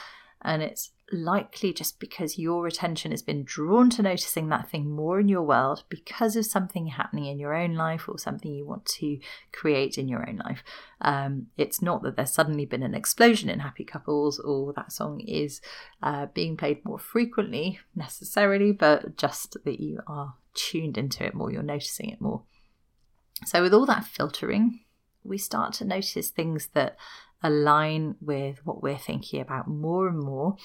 And 0.41 0.61
it's 0.61 0.91
likely 1.11 1.73
just 1.73 1.99
because 1.99 2.37
your 2.37 2.67
attention 2.67 3.11
has 3.11 3.21
been 3.21 3.43
drawn 3.43 3.89
to 3.91 4.01
noticing 4.01 4.49
that 4.49 4.69
thing 4.69 4.89
more 4.89 5.19
in 5.19 5.27
your 5.27 5.43
world 5.43 5.83
because 5.89 6.35
of 6.35 6.45
something 6.45 6.87
happening 6.87 7.25
in 7.25 7.39
your 7.39 7.53
own 7.53 7.75
life 7.75 8.07
or 8.07 8.17
something 8.17 8.53
you 8.53 8.65
want 8.65 8.85
to 8.85 9.19
create 9.51 9.97
in 9.97 10.07
your 10.07 10.27
own 10.27 10.37
life. 10.37 10.63
Um, 11.01 11.47
it's 11.57 11.81
not 11.81 12.03
that 12.03 12.15
there's 12.15 12.33
suddenly 12.33 12.65
been 12.65 12.83
an 12.83 12.95
explosion 12.95 13.49
in 13.49 13.59
happy 13.59 13.83
couples 13.83 14.39
or 14.39 14.73
that 14.73 14.91
song 14.91 15.19
is 15.21 15.61
uh, 16.01 16.27
being 16.33 16.57
played 16.57 16.83
more 16.85 16.99
frequently 16.99 17.79
necessarily, 17.95 18.71
but 18.71 19.17
just 19.17 19.57
that 19.65 19.79
you 19.79 19.99
are 20.07 20.35
tuned 20.53 20.97
into 20.97 21.25
it 21.25 21.33
more, 21.33 21.51
you're 21.51 21.63
noticing 21.63 22.09
it 22.09 22.21
more. 22.21 22.43
So, 23.45 23.61
with 23.61 23.73
all 23.73 23.85
that 23.87 24.05
filtering, 24.05 24.81
we 25.23 25.37
start 25.37 25.73
to 25.73 25.85
notice 25.85 26.29
things 26.29 26.69
that 26.73 26.97
align 27.43 28.15
with 28.21 28.65
what 28.65 28.83
we're 28.83 28.97
thinking 28.97 29.41
about 29.41 29.67
more 29.67 30.07
and 30.07 30.19
more. 30.19 30.57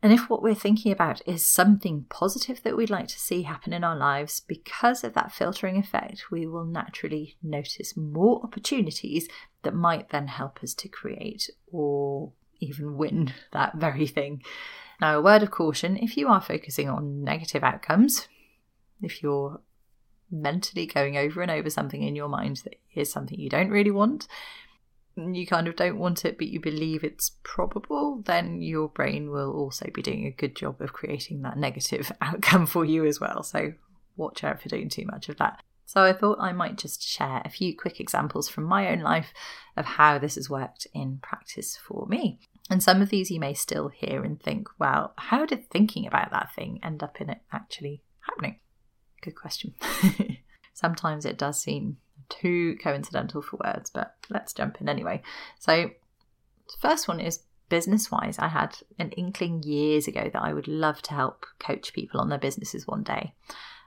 And 0.00 0.12
if 0.12 0.30
what 0.30 0.42
we're 0.42 0.54
thinking 0.54 0.92
about 0.92 1.22
is 1.26 1.46
something 1.46 2.06
positive 2.08 2.62
that 2.62 2.76
we'd 2.76 2.90
like 2.90 3.08
to 3.08 3.18
see 3.18 3.42
happen 3.42 3.72
in 3.72 3.82
our 3.82 3.96
lives, 3.96 4.40
because 4.40 5.02
of 5.02 5.14
that 5.14 5.32
filtering 5.32 5.76
effect, 5.76 6.30
we 6.30 6.46
will 6.46 6.64
naturally 6.64 7.36
notice 7.42 7.96
more 7.96 8.40
opportunities 8.44 9.28
that 9.62 9.74
might 9.74 10.10
then 10.10 10.28
help 10.28 10.62
us 10.62 10.72
to 10.74 10.88
create 10.88 11.50
or 11.72 12.32
even 12.60 12.96
win 12.96 13.32
that 13.52 13.74
very 13.76 14.06
thing. 14.06 14.42
Now, 15.00 15.18
a 15.18 15.22
word 15.22 15.42
of 15.42 15.50
caution 15.50 15.96
if 15.96 16.16
you 16.16 16.28
are 16.28 16.40
focusing 16.40 16.88
on 16.88 17.24
negative 17.24 17.64
outcomes, 17.64 18.28
if 19.02 19.22
you're 19.22 19.60
mentally 20.30 20.86
going 20.86 21.16
over 21.16 21.40
and 21.40 21.50
over 21.50 21.70
something 21.70 22.02
in 22.02 22.14
your 22.14 22.28
mind 22.28 22.58
that 22.64 22.74
is 22.94 23.10
something 23.10 23.38
you 23.38 23.48
don't 23.48 23.70
really 23.70 23.90
want, 23.90 24.28
you 25.18 25.46
kind 25.46 25.68
of 25.68 25.76
don't 25.76 25.98
want 25.98 26.24
it, 26.24 26.38
but 26.38 26.48
you 26.48 26.60
believe 26.60 27.02
it's 27.02 27.32
probable, 27.42 28.22
then 28.24 28.62
your 28.62 28.88
brain 28.88 29.30
will 29.30 29.52
also 29.52 29.88
be 29.92 30.02
doing 30.02 30.26
a 30.26 30.30
good 30.30 30.54
job 30.54 30.80
of 30.80 30.92
creating 30.92 31.42
that 31.42 31.56
negative 31.56 32.12
outcome 32.20 32.66
for 32.66 32.84
you 32.84 33.04
as 33.04 33.20
well. 33.20 33.42
So 33.42 33.72
watch 34.16 34.44
out 34.44 34.60
for 34.60 34.68
doing 34.68 34.88
too 34.88 35.06
much 35.06 35.28
of 35.28 35.36
that. 35.38 35.62
So 35.86 36.02
I 36.02 36.12
thought 36.12 36.38
I 36.38 36.52
might 36.52 36.76
just 36.76 37.02
share 37.02 37.40
a 37.44 37.50
few 37.50 37.74
quick 37.74 37.98
examples 37.98 38.48
from 38.48 38.64
my 38.64 38.90
own 38.90 39.00
life 39.00 39.32
of 39.74 39.86
how 39.86 40.18
this 40.18 40.34
has 40.34 40.50
worked 40.50 40.86
in 40.92 41.18
practice 41.22 41.78
for 41.78 42.06
me. 42.06 42.38
And 42.68 42.82
some 42.82 43.00
of 43.00 43.08
these 43.08 43.30
you 43.30 43.40
may 43.40 43.54
still 43.54 43.88
hear 43.88 44.22
and 44.22 44.38
think, 44.38 44.68
well, 44.78 45.14
how 45.16 45.46
did 45.46 45.70
thinking 45.70 46.06
about 46.06 46.30
that 46.30 46.54
thing 46.54 46.78
end 46.82 47.02
up 47.02 47.22
in 47.22 47.30
it 47.30 47.40
actually 47.52 48.02
happening? 48.20 48.58
Good 49.22 49.34
question. 49.34 49.74
Sometimes 50.74 51.24
it 51.24 51.38
does 51.38 51.60
seem 51.60 51.96
too 52.28 52.76
coincidental 52.82 53.42
for 53.42 53.58
words, 53.64 53.90
but 53.90 54.14
let's 54.30 54.52
jump 54.52 54.80
in 54.80 54.88
anyway. 54.88 55.22
So, 55.58 55.90
first 56.80 57.08
one 57.08 57.20
is 57.20 57.40
business 57.68 58.10
wise. 58.10 58.38
I 58.38 58.48
had 58.48 58.76
an 58.98 59.10
inkling 59.12 59.62
years 59.62 60.08
ago 60.08 60.30
that 60.32 60.42
I 60.42 60.52
would 60.52 60.68
love 60.68 61.02
to 61.02 61.14
help 61.14 61.46
coach 61.58 61.92
people 61.92 62.20
on 62.20 62.28
their 62.28 62.38
businesses 62.38 62.86
one 62.86 63.02
day. 63.02 63.34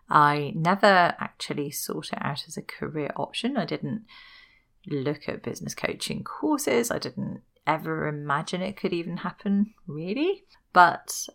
I 0.10 0.52
never 0.56 1.16
actually 1.20 1.72
sought 1.72 2.12
it 2.12 2.20
out 2.22 2.44
as 2.48 2.58
a 2.58 2.62
career 2.62 3.12
option. 3.16 3.58
I 3.58 3.66
didn't 3.66 4.06
look 4.88 5.28
at 5.28 5.44
business 5.44 5.74
coaching 5.74 6.24
courses. 6.24 6.92
I 6.92 7.00
didn't 7.00 7.42
ever 7.66 8.08
imagine 8.08 8.62
it 8.62 8.78
could 8.78 8.94
even 8.94 9.18
happen, 9.18 9.74
really. 9.88 10.44
But 10.74 11.28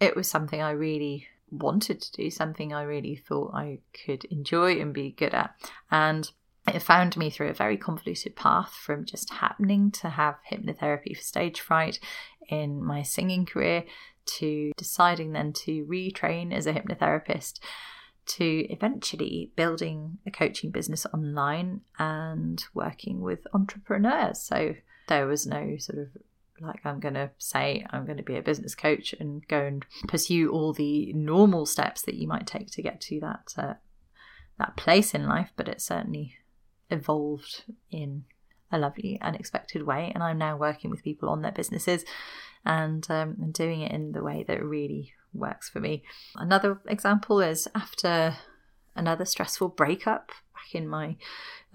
it 0.00 0.16
was 0.16 0.28
something 0.28 0.60
I 0.60 0.72
really 0.72 1.26
wanted 1.52 2.00
to 2.00 2.12
do 2.12 2.30
something 2.30 2.72
I 2.72 2.82
really 2.82 3.16
thought 3.16 3.54
I 3.54 3.78
could 4.04 4.24
enjoy 4.26 4.80
and 4.80 4.92
be 4.92 5.12
good 5.12 5.34
at. 5.34 5.54
And 5.90 6.30
it 6.66 6.80
found 6.80 7.16
me 7.16 7.30
through 7.30 7.48
a 7.48 7.54
very 7.54 7.76
convoluted 7.76 8.36
path 8.36 8.72
from 8.72 9.04
just 9.04 9.32
happening 9.34 9.90
to 9.92 10.10
have 10.10 10.36
hypnotherapy 10.50 11.16
for 11.16 11.22
stage 11.22 11.60
fright 11.60 11.98
in 12.48 12.82
my 12.82 13.02
singing 13.02 13.46
career 13.46 13.84
to 14.24 14.72
deciding 14.76 15.32
then 15.32 15.52
to 15.52 15.84
retrain 15.86 16.52
as 16.52 16.66
a 16.66 16.72
hypnotherapist 16.72 17.58
to 18.24 18.66
eventually 18.70 19.50
building 19.56 20.18
a 20.26 20.30
coaching 20.30 20.70
business 20.70 21.04
online 21.12 21.80
and 21.98 22.64
working 22.72 23.20
with 23.20 23.46
entrepreneurs. 23.52 24.40
So 24.40 24.74
there 25.08 25.26
was 25.26 25.46
no 25.46 25.76
sort 25.78 25.98
of 25.98 26.08
like 26.62 26.80
I'm 26.84 27.00
going 27.00 27.14
to 27.14 27.30
say 27.38 27.84
I'm 27.90 28.04
going 28.04 28.18
to 28.18 28.22
be 28.22 28.36
a 28.36 28.42
business 28.42 28.74
coach 28.74 29.14
and 29.18 29.46
go 29.48 29.60
and 29.60 29.84
pursue 30.08 30.50
all 30.50 30.72
the 30.72 31.12
normal 31.12 31.66
steps 31.66 32.02
that 32.02 32.14
you 32.14 32.26
might 32.28 32.46
take 32.46 32.70
to 32.72 32.82
get 32.82 33.00
to 33.02 33.20
that 33.20 33.54
uh, 33.56 33.74
that 34.58 34.76
place 34.76 35.14
in 35.14 35.26
life, 35.26 35.50
but 35.56 35.68
it 35.68 35.80
certainly 35.80 36.36
evolved 36.90 37.64
in 37.90 38.24
a 38.70 38.78
lovely, 38.78 39.18
unexpected 39.20 39.84
way. 39.84 40.12
And 40.14 40.22
I'm 40.22 40.38
now 40.38 40.56
working 40.56 40.90
with 40.90 41.04
people 41.04 41.28
on 41.28 41.42
their 41.42 41.52
businesses 41.52 42.04
and, 42.64 43.06
um, 43.10 43.36
and 43.40 43.52
doing 43.52 43.82
it 43.82 43.92
in 43.92 44.12
the 44.12 44.22
way 44.22 44.44
that 44.48 44.64
really 44.64 45.12
works 45.34 45.68
for 45.68 45.80
me. 45.80 46.02
Another 46.36 46.80
example 46.86 47.40
is 47.40 47.68
after 47.74 48.36
another 48.94 49.24
stressful 49.24 49.68
breakup 49.68 50.28
back 50.54 50.74
in 50.74 50.88
my 50.88 51.16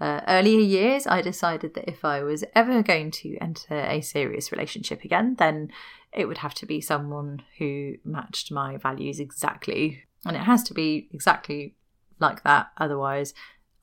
uh, 0.00 0.20
earlier 0.28 0.60
years, 0.60 1.06
I 1.06 1.22
decided 1.22 1.74
that 1.74 1.88
if 1.88 2.04
I 2.04 2.22
was 2.22 2.44
ever 2.54 2.82
going 2.82 3.10
to 3.12 3.36
enter 3.38 3.78
a 3.78 4.00
serious 4.00 4.52
relationship 4.52 5.04
again, 5.04 5.36
then 5.38 5.70
it 6.12 6.26
would 6.26 6.38
have 6.38 6.54
to 6.54 6.66
be 6.66 6.80
someone 6.80 7.42
who 7.58 7.94
matched 8.04 8.52
my 8.52 8.76
values 8.76 9.20
exactly. 9.20 10.04
And 10.24 10.36
it 10.36 10.40
has 10.42 10.62
to 10.64 10.74
be 10.74 11.08
exactly 11.12 11.74
like 12.20 12.42
that. 12.44 12.68
Otherwise, 12.78 13.34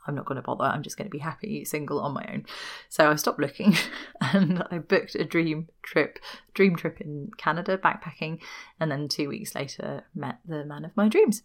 I'm 0.08 0.16
not 0.16 0.26
going 0.26 0.38
to 0.38 0.42
bother. 0.42 0.66
I'm 0.66 0.84
just 0.84 0.98
going 0.98 1.08
to 1.08 1.12
be 1.12 1.20
happy 1.20 1.66
single 1.66 2.00
on 2.00 2.14
my 2.14 2.26
own. 2.32 2.46
So 2.90 3.10
I 3.10 3.16
stopped 3.16 3.40
looking 3.40 3.76
and 4.22 4.64
I 4.72 4.78
booked 4.78 5.16
a 5.16 5.24
dream 5.24 5.68
trip, 5.82 6.20
dream 6.54 6.76
trip 6.76 7.02
in 7.02 7.32
Canada 7.38 7.78
backpacking, 7.78 8.42
and 8.80 8.92
then 8.92 9.08
2 9.08 9.30
weeks 9.30 9.56
later 9.56 10.06
met 10.14 10.40
the 10.46 10.64
man 10.66 10.86
of 10.86 10.96
my 10.96 11.08
dreams. 11.08 11.44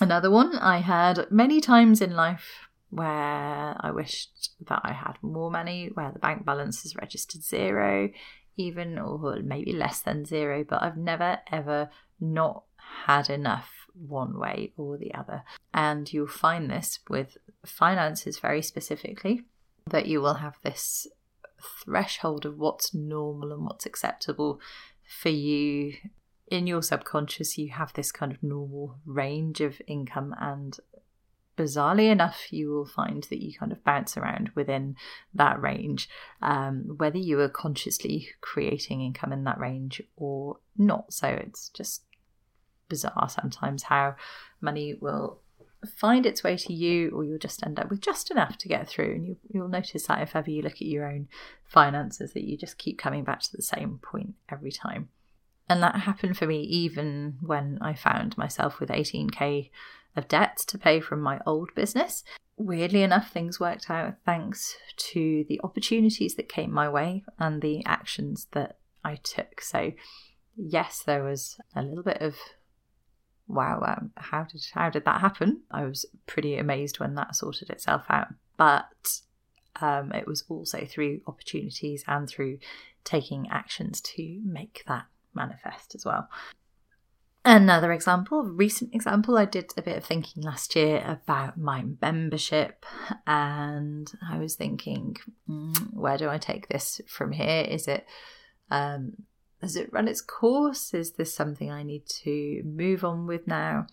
Another 0.00 0.30
one 0.30 0.56
I 0.56 0.78
had 0.78 1.30
many 1.30 1.60
times 1.60 2.00
in 2.00 2.14
life 2.14 2.68
where 2.88 3.76
I 3.78 3.90
wished 3.92 4.50
that 4.66 4.80
I 4.82 4.92
had 4.92 5.16
more 5.22 5.50
money, 5.50 5.90
where 5.92 6.10
the 6.10 6.18
bank 6.18 6.44
balance 6.44 6.84
is 6.84 6.96
registered 6.96 7.42
zero, 7.42 8.10
even 8.56 8.98
or 8.98 9.40
maybe 9.42 9.72
less 9.72 10.00
than 10.00 10.24
zero, 10.24 10.64
but 10.68 10.82
I've 10.82 10.96
never 10.96 11.38
ever 11.52 11.90
not 12.18 12.64
had 13.06 13.30
enough 13.30 13.86
one 13.94 14.38
way 14.38 14.72
or 14.76 14.96
the 14.96 15.14
other. 15.14 15.44
And 15.72 16.12
you'll 16.12 16.26
find 16.26 16.70
this 16.70 17.00
with 17.08 17.36
finances 17.64 18.38
very 18.38 18.62
specifically, 18.62 19.42
that 19.88 20.06
you 20.06 20.20
will 20.20 20.34
have 20.34 20.56
this 20.62 21.06
threshold 21.84 22.46
of 22.46 22.58
what's 22.58 22.94
normal 22.94 23.52
and 23.52 23.64
what's 23.64 23.86
acceptable 23.86 24.60
for 25.20 25.28
you. 25.28 25.94
In 26.50 26.66
your 26.66 26.82
subconscious, 26.82 27.56
you 27.56 27.70
have 27.70 27.92
this 27.92 28.10
kind 28.10 28.32
of 28.32 28.42
normal 28.42 28.98
range 29.06 29.60
of 29.60 29.80
income 29.86 30.34
and 30.40 30.76
bizarrely 31.56 32.10
enough, 32.10 32.52
you 32.52 32.70
will 32.70 32.86
find 32.86 33.24
that 33.24 33.42
you 33.42 33.56
kind 33.56 33.70
of 33.70 33.84
bounce 33.84 34.16
around 34.16 34.50
within 34.54 34.96
that 35.34 35.60
range, 35.60 36.08
um, 36.42 36.94
whether 36.96 37.18
you 37.18 37.38
are 37.40 37.48
consciously 37.48 38.28
creating 38.40 39.02
income 39.02 39.32
in 39.32 39.44
that 39.44 39.58
range 39.58 40.02
or 40.16 40.58
not. 40.76 41.12
So 41.12 41.28
it's 41.28 41.68
just 41.68 42.02
bizarre 42.88 43.28
sometimes 43.28 43.84
how 43.84 44.16
money 44.60 44.94
will 45.00 45.40
find 45.96 46.26
its 46.26 46.42
way 46.42 46.56
to 46.56 46.72
you, 46.72 47.10
or 47.10 47.24
you'll 47.24 47.38
just 47.38 47.64
end 47.64 47.78
up 47.78 47.90
with 47.90 48.00
just 48.00 48.30
enough 48.30 48.58
to 48.58 48.68
get 48.68 48.88
through. 48.88 49.14
And 49.14 49.26
you, 49.26 49.36
you'll 49.48 49.68
notice 49.68 50.06
that 50.06 50.22
if 50.22 50.34
ever 50.34 50.50
you 50.50 50.62
look 50.62 50.74
at 50.74 50.82
your 50.82 51.06
own 51.06 51.28
finances, 51.64 52.32
that 52.32 52.44
you 52.44 52.56
just 52.56 52.78
keep 52.78 52.98
coming 52.98 53.24
back 53.24 53.40
to 53.40 53.56
the 53.56 53.62
same 53.62 53.98
point 54.02 54.34
every 54.50 54.72
time. 54.72 55.08
And 55.70 55.84
that 55.84 56.00
happened 56.00 56.36
for 56.36 56.48
me 56.48 56.62
even 56.62 57.38
when 57.40 57.78
I 57.80 57.94
found 57.94 58.36
myself 58.36 58.80
with 58.80 58.88
18k 58.88 59.70
of 60.16 60.26
debt 60.26 60.56
to 60.66 60.76
pay 60.76 60.98
from 60.98 61.20
my 61.20 61.38
old 61.46 61.72
business. 61.76 62.24
Weirdly 62.56 63.04
enough, 63.04 63.30
things 63.30 63.60
worked 63.60 63.88
out 63.88 64.14
thanks 64.26 64.76
to 64.96 65.44
the 65.48 65.60
opportunities 65.62 66.34
that 66.34 66.48
came 66.48 66.72
my 66.72 66.88
way 66.88 67.22
and 67.38 67.62
the 67.62 67.86
actions 67.86 68.48
that 68.50 68.78
I 69.04 69.20
took. 69.22 69.60
So, 69.60 69.92
yes, 70.56 71.04
there 71.06 71.22
was 71.22 71.60
a 71.76 71.82
little 71.82 72.02
bit 72.02 72.20
of 72.20 72.34
wow, 73.46 73.80
um, 73.86 74.10
how 74.16 74.42
did 74.42 74.66
how 74.72 74.90
did 74.90 75.04
that 75.04 75.20
happen? 75.20 75.62
I 75.70 75.84
was 75.84 76.04
pretty 76.26 76.56
amazed 76.56 76.98
when 76.98 77.14
that 77.14 77.36
sorted 77.36 77.70
itself 77.70 78.06
out, 78.10 78.34
but 78.56 79.20
um, 79.80 80.10
it 80.10 80.26
was 80.26 80.42
also 80.48 80.84
through 80.84 81.20
opportunities 81.28 82.02
and 82.08 82.28
through 82.28 82.58
taking 83.04 83.46
actions 83.50 84.00
to 84.00 84.40
make 84.44 84.82
that 84.88 85.06
manifest 85.34 85.94
as 85.94 86.04
well. 86.04 86.28
Another 87.42 87.90
example, 87.90 88.42
recent 88.42 88.94
example, 88.94 89.38
I 89.38 89.46
did 89.46 89.72
a 89.76 89.82
bit 89.82 89.96
of 89.96 90.04
thinking 90.04 90.42
last 90.42 90.76
year 90.76 91.02
about 91.06 91.56
my 91.56 91.84
membership, 92.02 92.84
and 93.26 94.12
I 94.28 94.38
was 94.38 94.56
thinking, 94.56 95.16
mm, 95.48 95.94
where 95.94 96.18
do 96.18 96.28
I 96.28 96.36
take 96.36 96.68
this 96.68 97.00
from 97.08 97.32
here? 97.32 97.62
Is 97.62 97.88
it, 97.88 98.06
um, 98.70 99.14
has 99.62 99.74
it 99.74 99.90
run 99.90 100.06
its 100.06 100.20
course? 100.20 100.92
Is 100.92 101.12
this 101.12 101.34
something 101.34 101.70
I 101.70 101.82
need 101.82 102.06
to 102.24 102.62
move 102.62 103.04
on 103.04 103.26
with 103.26 103.46
now? 103.46 103.86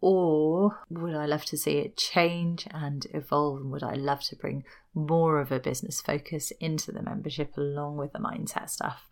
Or 0.00 0.78
would 0.88 1.14
I 1.14 1.26
love 1.26 1.44
to 1.46 1.58
see 1.58 1.78
it 1.78 1.96
change 1.96 2.66
and 2.70 3.06
evolve? 3.12 3.60
And 3.60 3.70
would 3.70 3.82
I 3.82 3.94
love 3.94 4.22
to 4.24 4.36
bring 4.36 4.64
more 4.94 5.40
of 5.40 5.52
a 5.52 5.60
business 5.60 6.00
focus 6.00 6.52
into 6.60 6.92
the 6.92 7.02
membership 7.02 7.56
along 7.56 7.96
with 7.96 8.12
the 8.12 8.18
mindset 8.18 8.70
stuff? 8.70 9.08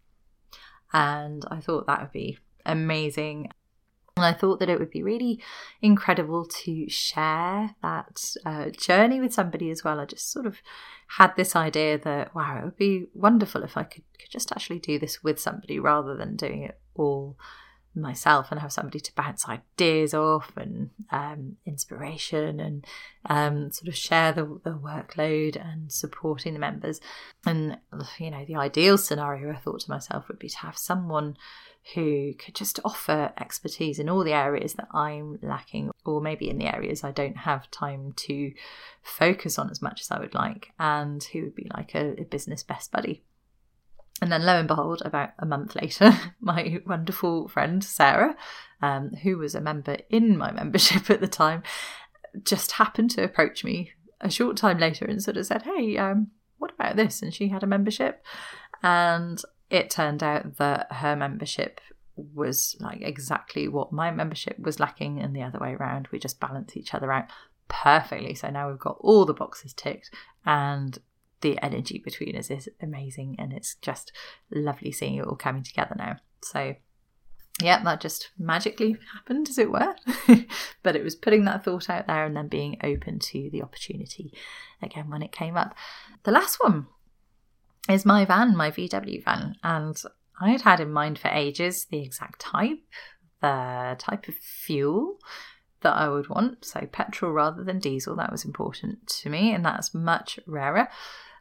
And 0.92 1.44
I 1.50 1.60
thought 1.60 1.86
that 1.86 2.00
would 2.00 2.12
be 2.12 2.38
amazing. 2.64 3.50
And 4.16 4.24
I 4.24 4.32
thought 4.32 4.60
that 4.60 4.70
it 4.70 4.78
would 4.78 4.90
be 4.90 5.02
really 5.02 5.42
incredible 5.82 6.46
to 6.46 6.88
share 6.88 7.74
that 7.82 8.34
uh, 8.46 8.70
journey 8.70 9.20
with 9.20 9.34
somebody 9.34 9.70
as 9.70 9.84
well. 9.84 10.00
I 10.00 10.06
just 10.06 10.32
sort 10.32 10.46
of 10.46 10.62
had 11.08 11.36
this 11.36 11.54
idea 11.54 11.98
that, 11.98 12.34
wow, 12.34 12.58
it 12.58 12.64
would 12.64 12.76
be 12.76 13.06
wonderful 13.12 13.62
if 13.62 13.76
I 13.76 13.82
could, 13.82 14.04
could 14.18 14.30
just 14.30 14.52
actually 14.52 14.78
do 14.78 14.98
this 14.98 15.22
with 15.22 15.38
somebody 15.38 15.78
rather 15.78 16.16
than 16.16 16.36
doing 16.36 16.62
it 16.62 16.80
all 16.94 17.36
myself 18.00 18.48
and 18.50 18.60
have 18.60 18.72
somebody 18.72 19.00
to 19.00 19.14
bounce 19.14 19.48
ideas 19.48 20.14
off 20.14 20.52
and 20.56 20.90
um, 21.10 21.56
inspiration 21.64 22.60
and 22.60 22.86
um, 23.28 23.70
sort 23.70 23.88
of 23.88 23.96
share 23.96 24.32
the, 24.32 24.44
the 24.64 24.70
workload 24.70 25.56
and 25.56 25.90
supporting 25.90 26.52
the 26.52 26.58
members. 26.58 27.00
And, 27.46 27.78
you 28.18 28.30
know, 28.30 28.44
the 28.44 28.56
ideal 28.56 28.98
scenario 28.98 29.52
I 29.52 29.56
thought 29.56 29.80
to 29.80 29.90
myself 29.90 30.28
would 30.28 30.38
be 30.38 30.48
to 30.48 30.58
have 30.58 30.76
someone 30.76 31.36
who 31.94 32.34
could 32.34 32.54
just 32.54 32.80
offer 32.84 33.32
expertise 33.38 34.00
in 34.00 34.08
all 34.08 34.24
the 34.24 34.32
areas 34.32 34.74
that 34.74 34.88
I'm 34.92 35.38
lacking, 35.40 35.92
or 36.04 36.20
maybe 36.20 36.50
in 36.50 36.58
the 36.58 36.74
areas 36.74 37.04
I 37.04 37.12
don't 37.12 37.36
have 37.36 37.70
time 37.70 38.12
to 38.16 38.52
focus 39.02 39.56
on 39.56 39.70
as 39.70 39.80
much 39.80 40.00
as 40.00 40.10
I 40.10 40.18
would 40.18 40.34
like, 40.34 40.72
and 40.80 41.22
who 41.22 41.42
would 41.42 41.54
be 41.54 41.70
like 41.72 41.94
a, 41.94 42.20
a 42.20 42.24
business 42.24 42.64
best 42.64 42.90
buddy. 42.90 43.22
And 44.22 44.32
then, 44.32 44.46
lo 44.46 44.58
and 44.58 44.68
behold, 44.68 45.02
about 45.04 45.30
a 45.38 45.46
month 45.46 45.74
later, 45.74 46.12
my 46.40 46.80
wonderful 46.86 47.48
friend 47.48 47.84
Sarah, 47.84 48.36
um, 48.80 49.10
who 49.22 49.38
was 49.38 49.54
a 49.54 49.60
member 49.60 49.98
in 50.08 50.36
my 50.36 50.50
membership 50.60 51.10
at 51.10 51.20
the 51.20 51.28
time, 51.28 51.62
just 52.42 52.72
happened 52.72 53.10
to 53.12 53.24
approach 53.24 53.64
me 53.64 53.92
a 54.20 54.30
short 54.30 54.56
time 54.56 54.78
later 54.78 55.04
and 55.04 55.22
sort 55.22 55.36
of 55.36 55.46
said, 55.46 55.62
Hey, 55.62 55.96
um, 55.98 56.28
what 56.58 56.72
about 56.72 56.96
this? 56.96 57.22
And 57.22 57.34
she 57.34 57.48
had 57.48 57.62
a 57.62 57.66
membership. 57.66 58.24
And 58.82 59.42
it 59.70 59.90
turned 59.90 60.22
out 60.22 60.56
that 60.56 60.92
her 60.92 61.16
membership 61.16 61.80
was 62.16 62.76
like 62.80 63.02
exactly 63.02 63.68
what 63.68 63.92
my 63.92 64.10
membership 64.10 64.58
was 64.58 64.80
lacking, 64.80 65.20
and 65.20 65.34
the 65.34 65.42
other 65.42 65.58
way 65.58 65.74
around. 65.74 66.08
We 66.10 66.18
just 66.18 66.40
balance 66.40 66.76
each 66.76 66.94
other 66.94 67.12
out 67.12 67.26
perfectly. 67.68 68.34
So 68.34 68.48
now 68.48 68.68
we've 68.68 68.78
got 68.78 68.96
all 69.00 69.24
the 69.24 69.34
boxes 69.34 69.72
ticked, 69.72 70.10
and 70.44 70.98
the 71.46 71.64
energy 71.64 72.02
between 72.04 72.36
us 72.36 72.50
is 72.50 72.68
amazing, 72.82 73.36
and 73.38 73.52
it's 73.52 73.76
just 73.76 74.12
lovely 74.50 74.90
seeing 74.90 75.16
it 75.16 75.24
all 75.24 75.36
coming 75.36 75.62
together 75.62 75.94
now. 75.96 76.16
So, 76.42 76.74
yeah, 77.62 77.82
that 77.84 78.00
just 78.00 78.30
magically 78.36 78.96
happened, 79.14 79.48
as 79.48 79.58
it 79.58 79.70
were. 79.70 79.94
but 80.82 80.96
it 80.96 81.04
was 81.04 81.14
putting 81.14 81.44
that 81.44 81.64
thought 81.64 81.88
out 81.88 82.08
there 82.08 82.24
and 82.24 82.36
then 82.36 82.48
being 82.48 82.78
open 82.82 83.20
to 83.20 83.48
the 83.50 83.62
opportunity 83.62 84.32
again 84.82 85.08
when 85.08 85.22
it 85.22 85.30
came 85.30 85.56
up. 85.56 85.74
The 86.24 86.32
last 86.32 86.58
one 86.60 86.88
is 87.88 88.04
my 88.04 88.24
van, 88.24 88.56
my 88.56 88.72
VW 88.72 89.24
van. 89.24 89.54
And 89.62 89.96
I 90.40 90.50
had 90.50 90.62
had 90.62 90.80
in 90.80 90.92
mind 90.92 91.18
for 91.18 91.28
ages 91.28 91.86
the 91.88 92.02
exact 92.02 92.40
type, 92.40 92.80
the 93.40 93.94
type 93.98 94.26
of 94.26 94.34
fuel 94.34 95.18
that 95.82 95.96
I 95.96 96.08
would 96.08 96.28
want. 96.28 96.64
So, 96.64 96.80
petrol 96.90 97.30
rather 97.30 97.62
than 97.62 97.78
diesel, 97.78 98.16
that 98.16 98.32
was 98.32 98.44
important 98.44 99.06
to 99.20 99.30
me, 99.30 99.54
and 99.54 99.64
that's 99.64 99.94
much 99.94 100.40
rarer. 100.46 100.88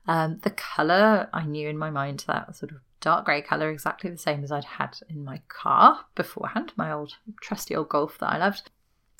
Um, 0.08 0.40
the 0.44 0.52
colour, 0.52 1.30
I 1.34 1.46
knew 1.46 1.68
in 1.68 1.78
my 1.78 1.90
mind 1.90 2.24
that 2.28 2.56
sort 2.56 2.72
of 2.72 2.78
dark 3.02 3.26
grey 3.26 3.42
colour, 3.42 3.70
exactly 3.70 4.10
the 4.10 4.18
same 4.18 4.44
as 4.44 4.52
I'd 4.52 4.66
had 4.66 4.98
in 5.10 5.24
my 5.24 5.42
car 5.48 6.06
beforehand, 6.16 6.74
my 6.76 6.92
old 6.92 7.14
trusty 7.42 7.76
old 7.76 7.90
Golf 7.90 8.18
that 8.20 8.34
I 8.34 8.38
loved. 8.38 8.70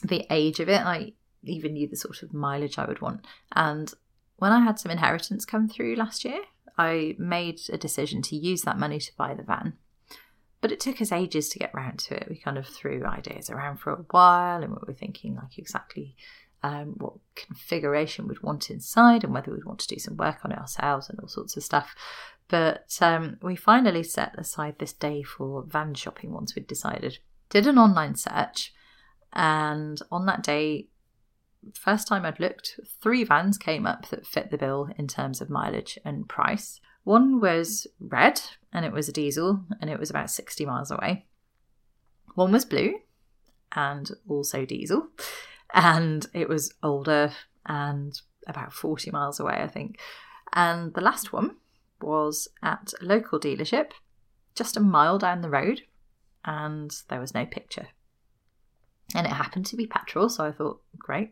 The 0.04 0.26
age 0.30 0.60
of 0.60 0.70
it, 0.70 0.82
I 0.82 1.14
even 1.44 1.74
knew 1.74 1.88
the 1.88 1.96
sort 1.96 2.24
of 2.24 2.34
mileage 2.34 2.78
I 2.78 2.86
would 2.86 3.02
want. 3.02 3.26
And 3.54 3.94
when 4.38 4.52
I 4.52 4.62
had 4.62 4.80
some 4.80 4.92
inheritance 4.92 5.46
come 5.46 5.68
through 5.68 5.96
last 5.96 6.26
year, 6.26 6.40
I 6.78 7.16
made 7.18 7.62
a 7.72 7.78
decision 7.78 8.22
to 8.24 8.36
use 8.36 8.64
that 8.64 8.78
money 8.78 9.00
to 9.00 9.12
buy 9.18 9.34
the 9.34 9.44
van. 9.44 9.74
But 10.62 10.72
it 10.72 10.80
took 10.80 11.00
us 11.00 11.12
ages 11.12 11.50
to 11.50 11.60
get 11.60 11.74
round 11.74 12.00
to 12.00 12.16
it. 12.16 12.28
We 12.30 12.38
kind 12.38 12.58
of 12.58 12.68
threw 12.68 13.06
ideas 13.06 13.50
around 13.50 13.78
for 13.78 13.94
a 13.94 14.06
while 14.10 14.64
and 14.64 14.72
we 14.72 14.80
were 14.86 14.94
thinking 14.94 15.36
like 15.36 15.58
exactly 15.58 16.16
um, 16.66 16.96
what 16.98 17.14
configuration 17.36 18.28
we'd 18.28 18.42
want 18.42 18.72
inside 18.72 19.24
and 19.24 19.32
whether 19.32 19.52
we'd 19.52 19.66
want 19.66 19.80
to 19.80 19.88
do 19.88 20.00
some 20.00 20.18
work 20.18 20.40
on 20.44 20.52
it 20.52 20.58
ourselves 20.58 21.10
and 21.10 21.20
all 21.20 21.28
sorts 21.28 21.56
of 21.56 21.64
stuff. 21.64 21.96
But 22.48 22.98
um, 23.02 23.38
we 23.42 23.56
finally 23.56 24.02
set 24.02 24.34
aside 24.38 24.80
this 24.80 24.94
day 24.94 25.22
for 25.22 25.64
van 25.64 25.94
shopping 25.94 26.32
once 26.32 26.56
we'd 26.56 26.66
decided. 26.66 27.20
Did 27.50 27.68
an 27.68 27.78
online 27.78 28.16
search, 28.16 28.74
and 29.34 30.02
on 30.12 30.26
that 30.26 30.42
day, 30.42 30.88
first 31.74 32.08
time 32.08 32.26
I'd 32.26 32.40
looked, 32.40 32.80
three 33.02 33.24
vans 33.24 33.60
came 33.60 33.86
up 33.86 34.10
that 34.10 34.26
fit 34.26 34.50
the 34.50 34.58
bill 34.58 34.90
in 34.98 35.08
terms 35.08 35.42
of 35.42 35.50
mileage 35.52 36.00
and 36.04 36.28
price. 36.28 36.80
One 37.04 37.40
was 37.40 37.86
red 38.00 38.42
and 38.74 38.86
it 38.86 38.92
was 38.92 39.08
a 39.08 39.14
diesel 39.14 39.64
and 39.80 39.92
it 39.92 40.00
was 40.00 40.10
about 40.10 40.32
60 40.32 40.66
miles 40.66 40.90
away. 40.90 41.26
One 42.34 42.52
was 42.52 42.66
blue 42.66 42.96
and 43.76 44.10
also 44.28 44.66
diesel 44.66 45.10
and 45.76 46.26
it 46.34 46.50
was 46.50 46.74
older 46.82 47.32
and 47.66 48.20
about 48.48 48.74
40 48.74 49.12
miles 49.12 49.40
away, 49.40 49.56
I 49.62 49.68
think. 49.68 50.00
And 50.54 50.94
the 50.94 51.02
last 51.02 51.34
one 51.34 51.58
was 52.02 52.48
at 52.64 52.94
a 53.02 53.06
local 53.06 53.40
dealership 53.40 53.92
just 54.56 54.78
a 54.78 54.80
mile 54.80 55.18
down 55.18 55.42
the 55.42 55.50
road 55.50 55.82
and 56.46 56.96
there 57.10 57.20
was 57.20 57.34
no 57.34 57.46
picture. 57.46 57.88
And 59.14 59.28
it 59.28 59.34
happened 59.34 59.66
to 59.68 59.76
be 59.76 59.86
petrol, 59.86 60.30
so 60.30 60.46
I 60.46 60.52
thought, 60.52 60.82
great, 60.98 61.32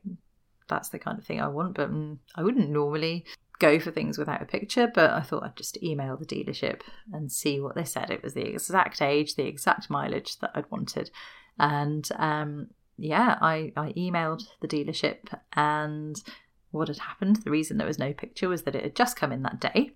that's 0.67 0.89
the 0.89 0.99
kind 0.99 1.17
of 1.17 1.25
thing 1.25 1.39
I 1.39 1.47
want. 1.47 1.75
But 1.75 1.89
I 2.35 2.43
wouldn't 2.43 2.69
normally 2.69 3.25
go 3.59 3.79
for 3.79 3.91
things 3.91 4.17
without 4.17 4.41
a 4.41 4.45
picture, 4.45 4.91
but 4.93 5.11
I 5.11 5.21
thought 5.21 5.43
I'd 5.43 5.55
just 5.55 5.81
email 5.81 6.17
the 6.17 6.25
dealership 6.25 6.81
and 7.13 7.31
see 7.31 7.59
what 7.61 7.75
they 7.75 7.83
said. 7.83 8.09
It 8.09 8.23
was 8.23 8.33
the 8.33 8.45
exact 8.45 9.01
age, 9.01 9.35
the 9.35 9.47
exact 9.47 9.89
mileage 9.89 10.37
that 10.39 10.51
I'd 10.53 10.69
wanted. 10.69 11.11
And 11.57 12.07
um, 12.17 12.67
yeah, 12.97 13.37
I, 13.41 13.71
I 13.75 13.93
emailed 13.93 14.43
the 14.61 14.67
dealership 14.67 15.37
and 15.53 16.21
what 16.73 16.87
had 16.87 16.97
happened, 16.97 17.37
the 17.37 17.51
reason 17.51 17.77
there 17.77 17.87
was 17.87 17.99
no 17.99 18.13
picture 18.13 18.49
was 18.49 18.63
that 18.63 18.75
it 18.75 18.83
had 18.83 18.95
just 18.95 19.15
come 19.15 19.31
in 19.31 19.43
that 19.43 19.61
day. 19.61 19.91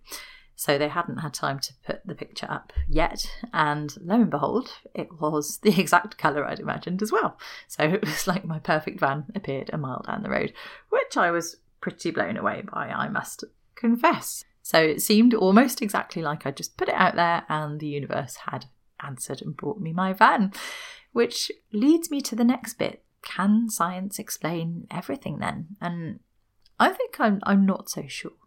So 0.56 0.78
they 0.78 0.88
hadn't 0.88 1.18
had 1.18 1.36
time 1.36 1.60
to 1.60 1.74
put 1.86 2.02
the 2.06 2.16
picture 2.16 2.48
up 2.50 2.74
yet. 2.88 3.30
And 3.54 3.96
lo 4.02 4.16
and 4.16 4.30
behold, 4.30 4.72
it 4.96 5.20
was 5.20 5.60
the 5.60 5.80
exact 5.80 6.18
colour 6.18 6.46
I'd 6.46 6.60
imagined 6.60 7.02
as 7.02 7.12
well. 7.12 7.38
So 7.68 7.84
it 7.84 8.06
was 8.06 8.28
like 8.28 8.46
my 8.46 8.60
perfect 8.60 9.00
van 9.00 9.26
appeared 9.36 9.70
a 9.72 9.78
mile 9.78 10.04
down 10.06 10.24
the 10.24 10.30
road, 10.30 10.54
which 10.90 11.18
I 11.18 11.30
was 11.32 11.58
pretty 11.82 12.12
blown 12.12 12.38
away 12.38 12.64
by, 12.72 12.88
I 12.88 13.08
must 13.10 13.44
confess. 13.76 14.46
So 14.64 14.80
it 14.80 15.02
seemed 15.02 15.34
almost 15.34 15.82
exactly 15.82 16.22
like 16.22 16.46
I 16.46 16.52
just 16.52 16.76
put 16.76 16.90
it 16.90 16.96
out 16.96 17.16
there 17.16 17.44
and 17.50 17.80
the 17.80 17.88
universe 17.88 18.38
had 18.48 18.66
answered 19.00 19.42
and 19.42 19.56
brought 19.56 19.80
me 19.80 19.94
my 19.94 20.12
van. 20.14 20.54
Which 21.18 21.52
leads 21.74 22.12
me 22.12 22.22
to 22.22 22.36
the 22.36 22.44
next 22.44 22.76
bit. 22.76 23.04
Can 23.24 23.72
science 23.72 24.20
explain 24.20 24.86
everything 24.92 25.40
then? 25.40 25.70
And 25.82 26.20
I 26.80 26.90
think 26.90 27.20
I'm, 27.20 27.40
I'm 27.42 27.66
not 27.66 27.90
so 27.90 28.04
sure. 28.08 28.38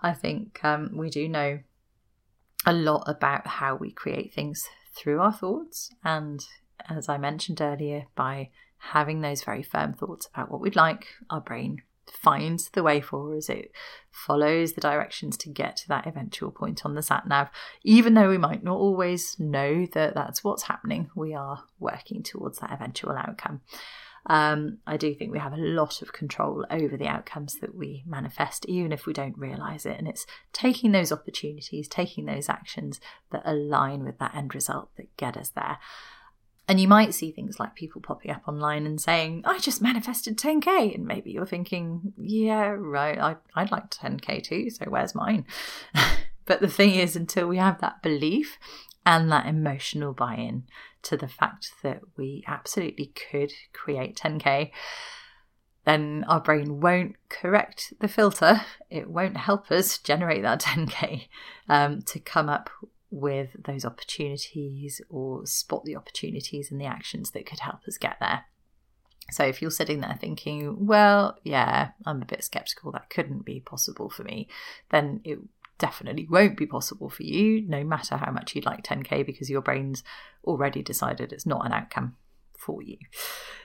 I 0.00 0.14
think 0.14 0.64
um, 0.64 0.92
we 0.96 1.10
do 1.10 1.28
know 1.28 1.58
a 2.64 2.72
lot 2.72 3.04
about 3.06 3.46
how 3.46 3.76
we 3.76 3.90
create 3.90 4.32
things 4.32 4.66
through 4.96 5.20
our 5.20 5.30
thoughts. 5.30 5.90
And 6.02 6.42
as 6.88 7.10
I 7.10 7.18
mentioned 7.18 7.60
earlier, 7.60 8.06
by 8.14 8.48
having 8.78 9.20
those 9.20 9.44
very 9.44 9.62
firm 9.62 9.92
thoughts 9.92 10.26
about 10.32 10.50
what 10.50 10.62
we'd 10.62 10.76
like, 10.76 11.08
our 11.28 11.42
brain 11.42 11.82
finds 12.10 12.70
the 12.70 12.82
way 12.82 13.00
for 13.00 13.36
us. 13.36 13.48
It 13.48 13.72
follows 14.10 14.72
the 14.72 14.80
directions 14.80 15.36
to 15.38 15.48
get 15.48 15.76
to 15.76 15.88
that 15.88 16.06
eventual 16.06 16.50
point 16.50 16.84
on 16.84 16.94
the 16.94 17.02
sat 17.02 17.26
nav. 17.26 17.48
Even 17.82 18.14
though 18.14 18.30
we 18.30 18.38
might 18.38 18.62
not 18.62 18.76
always 18.76 19.38
know 19.38 19.86
that 19.86 20.14
that's 20.14 20.44
what's 20.44 20.64
happening, 20.64 21.10
we 21.14 21.34
are 21.34 21.64
working 21.78 22.22
towards 22.22 22.58
that 22.58 22.72
eventual 22.72 23.12
outcome. 23.12 23.60
Um, 24.26 24.78
I 24.86 24.96
do 24.96 25.14
think 25.14 25.32
we 25.32 25.38
have 25.38 25.52
a 25.52 25.58
lot 25.58 26.00
of 26.00 26.12
control 26.12 26.64
over 26.70 26.96
the 26.96 27.06
outcomes 27.06 27.56
that 27.56 27.74
we 27.74 28.02
manifest, 28.06 28.64
even 28.66 28.90
if 28.90 29.06
we 29.06 29.12
don't 29.12 29.36
realize 29.36 29.84
it. 29.84 29.98
And 29.98 30.08
it's 30.08 30.26
taking 30.52 30.92
those 30.92 31.12
opportunities, 31.12 31.88
taking 31.88 32.24
those 32.24 32.48
actions 32.48 33.00
that 33.32 33.42
align 33.44 34.04
with 34.04 34.18
that 34.18 34.34
end 34.34 34.54
result 34.54 34.90
that 34.96 35.14
get 35.16 35.36
us 35.36 35.50
there. 35.50 35.78
And 36.66 36.80
you 36.80 36.88
might 36.88 37.12
see 37.12 37.30
things 37.30 37.60
like 37.60 37.74
people 37.74 38.00
popping 38.00 38.30
up 38.30 38.48
online 38.48 38.86
and 38.86 39.00
saying, 39.00 39.42
I 39.44 39.58
just 39.58 39.82
manifested 39.82 40.38
10K. 40.38 40.94
And 40.94 41.04
maybe 41.04 41.30
you're 41.30 41.44
thinking, 41.44 42.14
yeah, 42.16 42.74
right, 42.78 43.18
I, 43.18 43.36
I'd 43.54 43.70
like 43.70 43.90
10K 43.90 44.42
too, 44.42 44.70
so 44.70 44.86
where's 44.88 45.14
mine? 45.14 45.44
but 46.46 46.60
the 46.60 46.68
thing 46.68 46.94
is, 46.94 47.16
until 47.16 47.48
we 47.48 47.58
have 47.58 47.80
that 47.80 48.02
belief 48.02 48.58
and 49.04 49.30
that 49.30 49.46
emotional 49.46 50.14
buy 50.14 50.36
in, 50.36 50.64
to 51.02 51.16
the 51.18 51.28
fact 51.28 51.72
that 51.82 52.00
we 52.16 52.42
absolutely 52.46 53.12
could 53.30 53.52
create 53.74 54.16
10k, 54.16 54.70
then 55.84 56.24
our 56.28 56.40
brain 56.40 56.80
won't 56.80 57.16
correct 57.28 57.92
the 58.00 58.08
filter. 58.08 58.62
It 58.88 59.10
won't 59.10 59.36
help 59.36 59.70
us 59.70 59.98
generate 59.98 60.42
that 60.42 60.62
10k 60.62 61.28
um, 61.68 62.00
to 62.02 62.18
come 62.18 62.48
up 62.48 62.70
with 63.14 63.50
those 63.64 63.84
opportunities 63.84 65.00
or 65.08 65.46
spot 65.46 65.84
the 65.84 65.94
opportunities 65.94 66.72
and 66.72 66.80
the 66.80 66.84
actions 66.84 67.30
that 67.30 67.46
could 67.46 67.60
help 67.60 67.78
us 67.86 67.96
get 67.96 68.16
there. 68.20 68.44
So 69.30 69.44
if 69.44 69.62
you're 69.62 69.70
sitting 69.70 70.00
there 70.00 70.18
thinking, 70.20 70.84
well, 70.84 71.38
yeah, 71.44 71.90
I'm 72.04 72.20
a 72.20 72.26
bit 72.26 72.42
skeptical, 72.42 72.90
that 72.90 73.10
couldn't 73.10 73.44
be 73.44 73.60
possible 73.60 74.10
for 74.10 74.24
me, 74.24 74.48
then 74.90 75.20
it 75.22 75.38
definitely 75.78 76.26
won't 76.28 76.56
be 76.56 76.66
possible 76.66 77.08
for 77.08 77.22
you, 77.22 77.62
no 77.62 77.84
matter 77.84 78.16
how 78.16 78.32
much 78.32 78.54
you'd 78.54 78.66
like 78.66 78.82
10K, 78.82 79.24
because 79.24 79.48
your 79.48 79.62
brain's 79.62 80.02
already 80.42 80.82
decided 80.82 81.32
it's 81.32 81.46
not 81.46 81.64
an 81.64 81.72
outcome 81.72 82.16
for 82.52 82.82
you. 82.82 82.98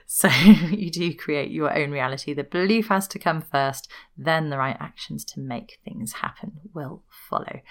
So 0.06 0.28
you 0.70 0.92
do 0.92 1.14
create 1.16 1.50
your 1.50 1.76
own 1.76 1.90
reality. 1.90 2.34
The 2.34 2.44
belief 2.44 2.90
has 2.90 3.08
to 3.10 3.20
come 3.20 3.42
first, 3.42 3.90
then 4.16 4.52
the 4.52 4.60
right 4.60 4.78
actions 4.80 5.26
to 5.26 5.40
make 5.40 5.80
things 5.84 6.14
happen 6.14 6.60
will 6.72 7.04
follow. 7.30 7.62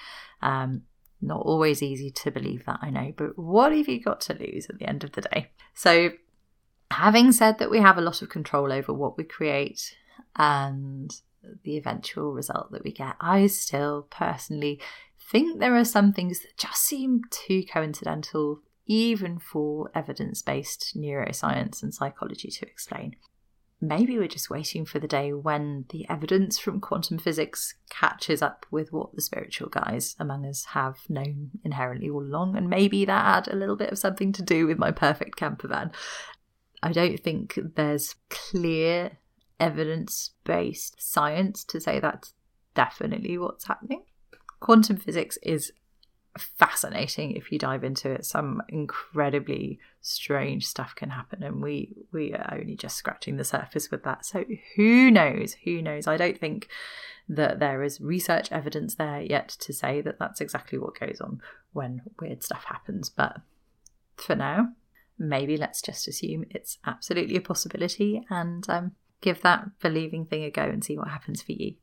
Um, 0.42 0.82
not 1.20 1.40
always 1.40 1.82
easy 1.82 2.10
to 2.10 2.30
believe 2.30 2.64
that, 2.66 2.78
I 2.82 2.90
know, 2.90 3.12
but 3.16 3.38
what 3.38 3.72
have 3.72 3.88
you 3.88 4.00
got 4.00 4.20
to 4.22 4.34
lose 4.34 4.66
at 4.68 4.78
the 4.78 4.88
end 4.88 5.04
of 5.04 5.12
the 5.12 5.22
day? 5.22 5.50
So, 5.74 6.10
having 6.90 7.32
said 7.32 7.58
that 7.58 7.70
we 7.70 7.80
have 7.80 7.98
a 7.98 8.02
lot 8.02 8.22
of 8.22 8.28
control 8.28 8.72
over 8.72 8.92
what 8.92 9.16
we 9.16 9.24
create 9.24 9.96
and 10.36 11.10
the 11.64 11.76
eventual 11.76 12.32
result 12.32 12.72
that 12.72 12.84
we 12.84 12.92
get, 12.92 13.16
I 13.20 13.46
still 13.48 14.06
personally 14.10 14.80
think 15.30 15.60
there 15.60 15.76
are 15.76 15.84
some 15.84 16.12
things 16.12 16.40
that 16.40 16.56
just 16.56 16.82
seem 16.82 17.22
too 17.30 17.62
coincidental 17.70 18.60
even 18.86 19.38
for 19.38 19.90
evidence 19.94 20.40
based 20.40 20.96
neuroscience 20.96 21.82
and 21.82 21.92
psychology 21.92 22.48
to 22.48 22.66
explain. 22.66 23.14
Maybe 23.80 24.18
we're 24.18 24.26
just 24.26 24.50
waiting 24.50 24.84
for 24.84 24.98
the 24.98 25.06
day 25.06 25.32
when 25.32 25.84
the 25.90 26.04
evidence 26.08 26.58
from 26.58 26.80
quantum 26.80 27.16
physics 27.16 27.74
catches 27.90 28.42
up 28.42 28.66
with 28.72 28.92
what 28.92 29.14
the 29.14 29.22
spiritual 29.22 29.68
guys 29.68 30.16
among 30.18 30.44
us 30.44 30.64
have 30.66 30.98
known 31.08 31.50
inherently 31.64 32.10
all 32.10 32.22
along, 32.22 32.56
and 32.56 32.68
maybe 32.68 33.04
that 33.04 33.46
had 33.46 33.54
a 33.54 33.56
little 33.56 33.76
bit 33.76 33.90
of 33.90 33.98
something 33.98 34.32
to 34.32 34.42
do 34.42 34.66
with 34.66 34.78
my 34.78 34.90
perfect 34.90 35.36
camper 35.36 35.68
van. 35.68 35.92
I 36.82 36.90
don't 36.90 37.20
think 37.20 37.58
there's 37.76 38.16
clear 38.30 39.18
evidence 39.60 40.32
based 40.44 41.00
science 41.00 41.62
to 41.64 41.80
say 41.80 42.00
that's 42.00 42.34
definitely 42.74 43.38
what's 43.38 43.66
happening. 43.66 44.02
Quantum 44.60 44.96
physics 44.96 45.38
is 45.42 45.72
fascinating 46.36 47.32
if 47.32 47.50
you 47.50 47.58
dive 47.58 47.84
into 47.84 48.10
it. 48.10 48.24
Some 48.24 48.62
incredibly 48.68 49.78
strange 50.00 50.66
stuff 50.66 50.94
can 50.94 51.10
happen, 51.10 51.42
and 51.42 51.62
we 51.62 51.94
we 52.12 52.32
are 52.32 52.58
only 52.60 52.76
just 52.76 52.96
scratching 52.96 53.36
the 53.36 53.44
surface 53.44 53.90
with 53.90 54.04
that. 54.04 54.24
So 54.26 54.44
who 54.76 55.10
knows? 55.10 55.56
Who 55.64 55.82
knows? 55.82 56.06
I 56.06 56.16
don't 56.16 56.38
think 56.38 56.68
that 57.28 57.58
there 57.58 57.82
is 57.82 58.00
research 58.00 58.50
evidence 58.50 58.94
there 58.94 59.20
yet 59.20 59.48
to 59.48 59.72
say 59.72 60.00
that 60.00 60.18
that's 60.18 60.40
exactly 60.40 60.78
what 60.78 60.98
goes 60.98 61.20
on 61.20 61.40
when 61.72 62.02
weird 62.20 62.42
stuff 62.42 62.64
happens. 62.64 63.10
But 63.10 63.36
for 64.16 64.34
now, 64.34 64.68
maybe 65.18 65.56
let's 65.56 65.82
just 65.82 66.08
assume 66.08 66.46
it's 66.50 66.78
absolutely 66.86 67.36
a 67.36 67.40
possibility 67.40 68.24
and 68.30 68.68
um, 68.70 68.92
give 69.20 69.42
that 69.42 69.78
believing 69.80 70.24
thing 70.24 70.44
a 70.44 70.50
go 70.50 70.62
and 70.62 70.82
see 70.82 70.96
what 70.96 71.08
happens 71.08 71.42
for 71.42 71.52
you. 71.52 71.74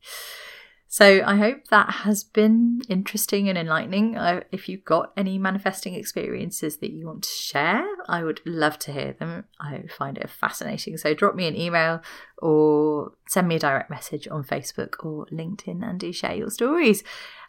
So 0.88 1.22
I 1.26 1.36
hope 1.36 1.68
that 1.68 1.90
has 1.90 2.22
been 2.22 2.80
interesting 2.88 3.48
and 3.48 3.58
enlightening. 3.58 4.16
Uh, 4.16 4.42
if 4.52 4.68
you've 4.68 4.84
got 4.84 5.12
any 5.16 5.36
manifesting 5.36 5.94
experiences 5.94 6.78
that 6.78 6.92
you 6.92 7.06
want 7.06 7.24
to 7.24 7.28
share, 7.28 7.84
I 8.08 8.22
would 8.22 8.40
love 8.46 8.78
to 8.80 8.92
hear 8.92 9.12
them. 9.12 9.44
I 9.60 9.82
find 9.88 10.16
it 10.16 10.30
fascinating. 10.30 10.96
So 10.96 11.12
drop 11.12 11.34
me 11.34 11.48
an 11.48 11.56
email 11.56 12.02
or 12.38 13.12
send 13.28 13.48
me 13.48 13.56
a 13.56 13.58
direct 13.58 13.90
message 13.90 14.28
on 14.28 14.44
Facebook 14.44 15.04
or 15.04 15.26
LinkedIn 15.26 15.82
and 15.82 15.98
do 15.98 16.12
share 16.12 16.34
your 16.34 16.50
stories. 16.50 17.02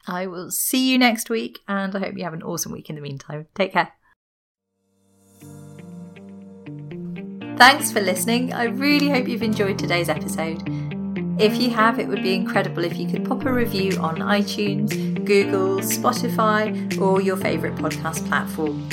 I 0.07 0.25
will 0.25 0.49
see 0.49 0.89
you 0.91 0.97
next 0.97 1.29
week 1.29 1.59
and 1.67 1.95
I 1.95 1.99
hope 1.99 2.17
you 2.17 2.23
have 2.23 2.33
an 2.33 2.43
awesome 2.43 2.71
week 2.71 2.89
in 2.89 2.95
the 2.95 3.01
meantime. 3.01 3.47
Take 3.53 3.73
care. 3.73 3.91
Thanks 7.57 7.91
for 7.91 8.01
listening. 8.01 8.53
I 8.53 8.65
really 8.65 9.09
hope 9.09 9.27
you've 9.27 9.41
enjoyed 9.41 9.79
today's 9.79 10.09
episode. 10.09 10.86
If 11.39 11.61
you 11.61 11.69
have, 11.69 11.99
it 11.99 12.07
would 12.07 12.23
be 12.23 12.33
incredible 12.33 12.83
if 12.83 12.97
you 12.97 13.07
could 13.07 13.23
pop 13.23 13.45
a 13.45 13.53
review 13.53 13.91
on 13.99 14.17
iTunes, 14.17 14.89
Google, 15.23 15.77
Spotify, 15.81 16.99
or 16.99 17.21
your 17.21 17.37
favourite 17.37 17.75
podcast 17.75 18.27
platform. 18.27 18.89